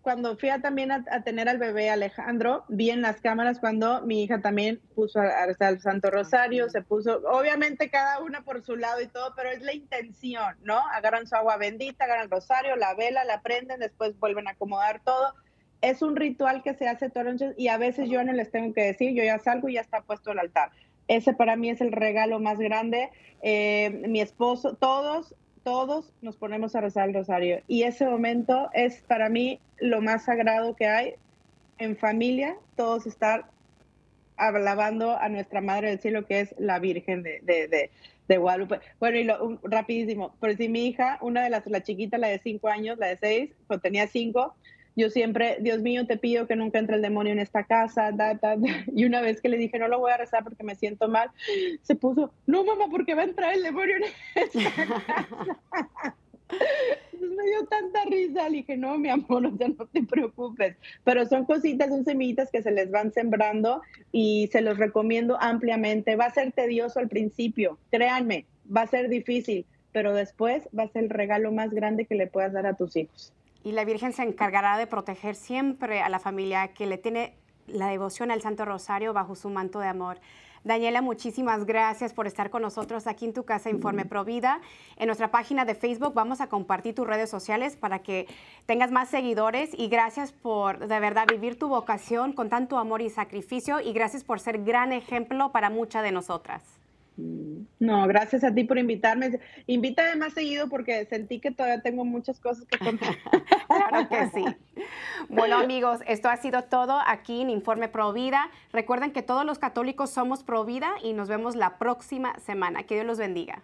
cuando 0.07 0.37
fui 0.37 0.51
a, 0.51 0.61
también 0.61 0.93
a, 0.93 1.03
tener 1.25 1.49
al 1.49 1.59
bebé 1.59 1.91
Alejandro, 1.91 2.65
vi 2.69 2.91
en 2.91 3.03
las 3.03 3.21
cámaras 3.21 3.59
cuando 3.59 4.03
mi 4.03 4.23
hija 4.23 4.41
también 4.41 4.81
puso 4.95 5.19
al 5.19 5.81
Santo 5.81 6.13
Rosario, 6.13 6.71
se 6.71 6.81
puso, 6.81 7.23
obviamente 7.29 7.91
cada 7.91 8.21
una 8.21 8.43
por 8.43 8.63
su 8.63 8.77
lado 8.77 9.01
y 9.01 9.09
todo, 9.09 9.33
pero 9.35 9.51
es 9.51 9.63
la 9.63 9.75
intención, 9.75 10.55
¿no? 10.63 10.79
Agarran 10.93 11.27
su 11.27 11.35
agua 11.35 11.57
bendita, 11.57 12.05
agarran 12.05 12.27
el 12.27 12.31
rosario, 12.31 12.77
la 12.77 12.95
vela, 12.95 13.25
la 13.25 13.43
prenden, 13.43 13.81
después 13.81 14.17
vuelven 14.21 14.47
a 14.47 14.53
acomodar 14.53 15.01
todo. 15.03 15.35
Es 15.81 16.03
un 16.03 16.15
ritual 16.15 16.63
que 16.63 16.75
se 16.75 16.87
hace 16.87 17.11
todos 17.11 17.27
los 17.27 17.59
y 17.59 17.67
a 17.67 17.77
veces 17.77 18.09
yo 18.09 18.23
no 18.23 18.33
les 18.33 18.53
tengo 18.53 18.73
que 18.75 18.85
decir, 18.85 19.13
yo 19.13 19.25
ya 19.25 19.41
salgo 19.41 19.69
y 19.69 19.75
ya 19.75 19.81
está 19.81 20.03
puesto 20.03 20.31
el 20.31 20.39
altar. 20.39 20.71
Ese 21.09 21.35
para 21.35 21.57
mí 21.57 21.69
es 21.69 21.81
el 21.81 21.91
regalo 21.91 22.39
más 22.39 22.61
grande. 22.61 23.11
Eh, 23.43 24.05
mi 24.07 24.21
esposo, 24.21 24.77
todos 24.77 25.35
todos 25.67 26.13
nos 26.23 26.37
ponemos 26.37 26.77
a 26.77 26.81
rezar 26.81 27.09
el 27.09 27.15
rosario. 27.17 27.61
Y 27.67 27.83
ese 27.83 28.07
momento 28.07 28.71
es 28.73 29.03
para 29.09 29.29
mí 29.29 29.59
lo 29.81 30.01
más 30.01 30.27
sagrado 30.27 30.77
que 30.77 30.87
hay 30.87 31.15
en 31.79 31.97
familia, 31.97 32.57
todos 32.77 33.05
estar 33.05 33.51
alabando 34.37 35.19
a 35.19 35.29
nuestra 35.29 35.61
Madre 35.61 35.89
del 35.89 35.99
Cielo, 35.99 36.25
que 36.25 36.39
es 36.39 36.55
la 36.57 36.79
Virgen 36.79 37.25
de, 37.25 37.41
de, 37.43 37.91
de, 38.29 38.39
Guadalupe. 38.39 38.79
Bueno, 39.01 39.19
y 39.19 39.25
lo, 39.25 39.59
rapidísimo, 39.65 40.37
por 40.39 40.57
si 40.57 40.69
mi 40.69 40.87
hija, 40.87 41.19
una 41.21 41.43
de 41.43 41.51
las, 41.51 41.67
la 41.67 41.83
chiquita, 41.83 42.17
la 42.17 42.29
de 42.29 42.39
cinco 42.39 42.69
años, 42.69 42.97
la 42.99 43.09
de 43.09 43.17
seis, 43.17 43.51
pues 43.67 43.83
tenía 43.83 44.07
cinco, 44.07 44.55
yo 44.97 45.11
siempre, 45.11 45.59
Dios 45.61 45.83
mío, 45.83 46.07
te 46.07 46.17
pido 46.17 46.47
que 46.47 46.57
nunca 46.57 46.79
entre 46.79 46.97
el 46.97 47.03
demonio 47.03 47.33
en 47.33 47.39
esta 47.39 47.65
casa, 47.65 48.11
y 48.95 49.05
una 49.05 49.21
vez 49.21 49.43
que 49.43 49.51
le 49.51 49.59
dije, 49.59 49.79
no 49.79 49.89
lo 49.89 49.99
voy 49.99 50.11
a 50.11 50.17
rezar 50.17 50.43
porque 50.43 50.65
me 50.65 50.75
siento 50.75 51.07
mal, 51.09 51.31
se 51.83 51.95
puso, 51.95 52.33
no 52.47 52.65
mamá, 52.65 52.87
porque 52.91 53.15
va 53.15 53.23
a 53.23 53.27
entrar 53.27 53.55
el 53.55 53.63
demonio 53.63 53.97
en 53.97 54.05
esta 54.35 54.71
casa. 54.75 55.59
me 57.13 57.45
dio 57.45 57.67
tanta 57.69 58.05
risa, 58.05 58.49
le 58.49 58.59
dije, 58.59 58.77
no, 58.77 58.97
mi 58.99 59.11
amor, 59.11 59.43
no 59.43 59.87
te 59.87 60.03
preocupes. 60.03 60.77
Pero 61.05 61.27
son 61.27 61.45
cositas, 61.45 61.89
son 61.89 62.05
semillitas 62.05 62.51
que 62.51 62.63
se 62.63 62.71
les 62.71 62.91
van 62.91 63.13
sembrando 63.13 63.83
y 64.13 64.49
se 64.53 64.63
los 64.63 64.79
recomiendo 64.79 65.37
ampliamente. 65.41 66.17
Va 66.17 66.27
a 66.27 66.35
ser 66.35 66.53
tedioso 66.53 67.01
al 67.01 67.09
principio, 67.09 67.79
créanme, 67.91 68.47
va 68.75 68.83
a 68.83 68.87
ser 68.87 69.09
difícil, 69.09 69.67
pero 69.93 70.15
después 70.15 70.69
va 70.77 70.85
a 70.85 70.89
ser 70.89 71.05
el 71.05 71.11
regalo 71.11 71.53
más 71.53 71.71
grande 71.71 72.07
que 72.07 72.15
le 72.15 72.29
puedas 72.29 72.53
dar 72.53 72.67
a 72.67 72.77
tus 72.77 72.97
hijos 72.97 73.33
y 73.67 73.73
la 73.73 73.85
Virgen 73.85 74.13
se 74.13 74.23
encargará 74.23 74.79
de 74.79 74.87
proteger 74.87 75.35
siempre 75.35 76.01
a 76.01 76.09
la 76.09 76.21
familia 76.21 76.69
que 76.69 76.87
le 76.87 76.99
tiene 76.99 77.35
la 77.67 77.89
devoción 77.89 78.31
al 78.31 78.41
Santo 78.41 78.65
Rosario 78.65 79.13
bajo 79.13 79.35
su 79.35 79.51
manto 79.51 79.81
de 79.81 79.89
amor. 79.89 80.21
Daniela, 80.63 81.03
muchísimas 81.03 81.67
gracias 81.67 82.15
por 82.15 82.29
estar 82.29 82.49
con 82.51 82.63
nosotros 82.63 83.09
aquí 83.09 83.25
en 83.25 83.33
tu 83.33 83.43
casa 83.45 83.69
Informe 83.69 84.05
Provida. 84.05 84.61
En 84.97 85.07
nuestra 85.07 85.33
página 85.33 85.65
de 85.65 85.75
Facebook 85.75 86.15
vamos 86.15 86.41
a 86.41 86.47
compartir 86.47 86.95
tus 86.95 87.09
redes 87.09 87.29
sociales 87.29 87.75
para 87.75 87.99
que 87.99 88.29
tengas 88.67 88.93
más 88.93 89.09
seguidores 89.09 89.71
y 89.77 89.89
gracias 89.89 90.31
por 90.31 90.87
de 90.87 91.01
verdad 91.01 91.27
vivir 91.29 91.59
tu 91.59 91.67
vocación 91.67 92.35
con 92.35 92.49
tanto 92.49 92.79
amor 92.79 93.03
y 93.03 93.11
sacrificio 93.11 93.81
y 93.81 93.93
gracias 93.93 94.23
por 94.23 94.39
ser 94.39 94.63
gran 94.63 94.93
ejemplo 94.93 95.51
para 95.51 95.71
muchas 95.71 96.05
de 96.05 96.13
nosotras. 96.13 96.86
No, 97.79 98.07
gracias 98.07 98.45
a 98.45 98.55
ti 98.55 98.65
por 98.65 98.79
invitarme. 98.79 99.39
Invítame 99.67 100.17
más 100.17 100.33
seguido 100.33 100.69
porque 100.69 101.05
sentí 101.07 101.41
que 101.41 101.51
todavía 101.51 101.83
tengo 101.83 102.05
muchas 102.05 102.41
cosas 102.41 102.65
que 102.67 102.79
contar. 102.79 103.17
claro 103.67 104.09
que 104.09 104.29
sí. 104.31 104.45
Bueno, 105.29 105.59
amigos, 105.59 106.01
esto 106.07 106.29
ha 106.29 106.37
sido 106.37 106.65
todo 106.65 106.99
aquí 107.07 107.43
en 107.43 107.51
Informe 107.51 107.89
Pro 107.89 108.13
Vida. 108.13 108.51
Recuerden 108.73 109.13
que 109.13 109.23
todos 109.23 109.45
los 109.45 109.59
católicos 109.59 110.11
somos 110.11 110.43
Pro 110.43 110.65
Vida 110.65 110.93
y 111.03 111.13
nos 111.13 111.29
vemos 111.29 111.57
la 111.57 111.79
próxima 111.79 112.39
semana. 112.39 112.85
Que 112.85 112.95
Dios 112.95 113.07
los 113.07 113.19
bendiga. 113.19 113.63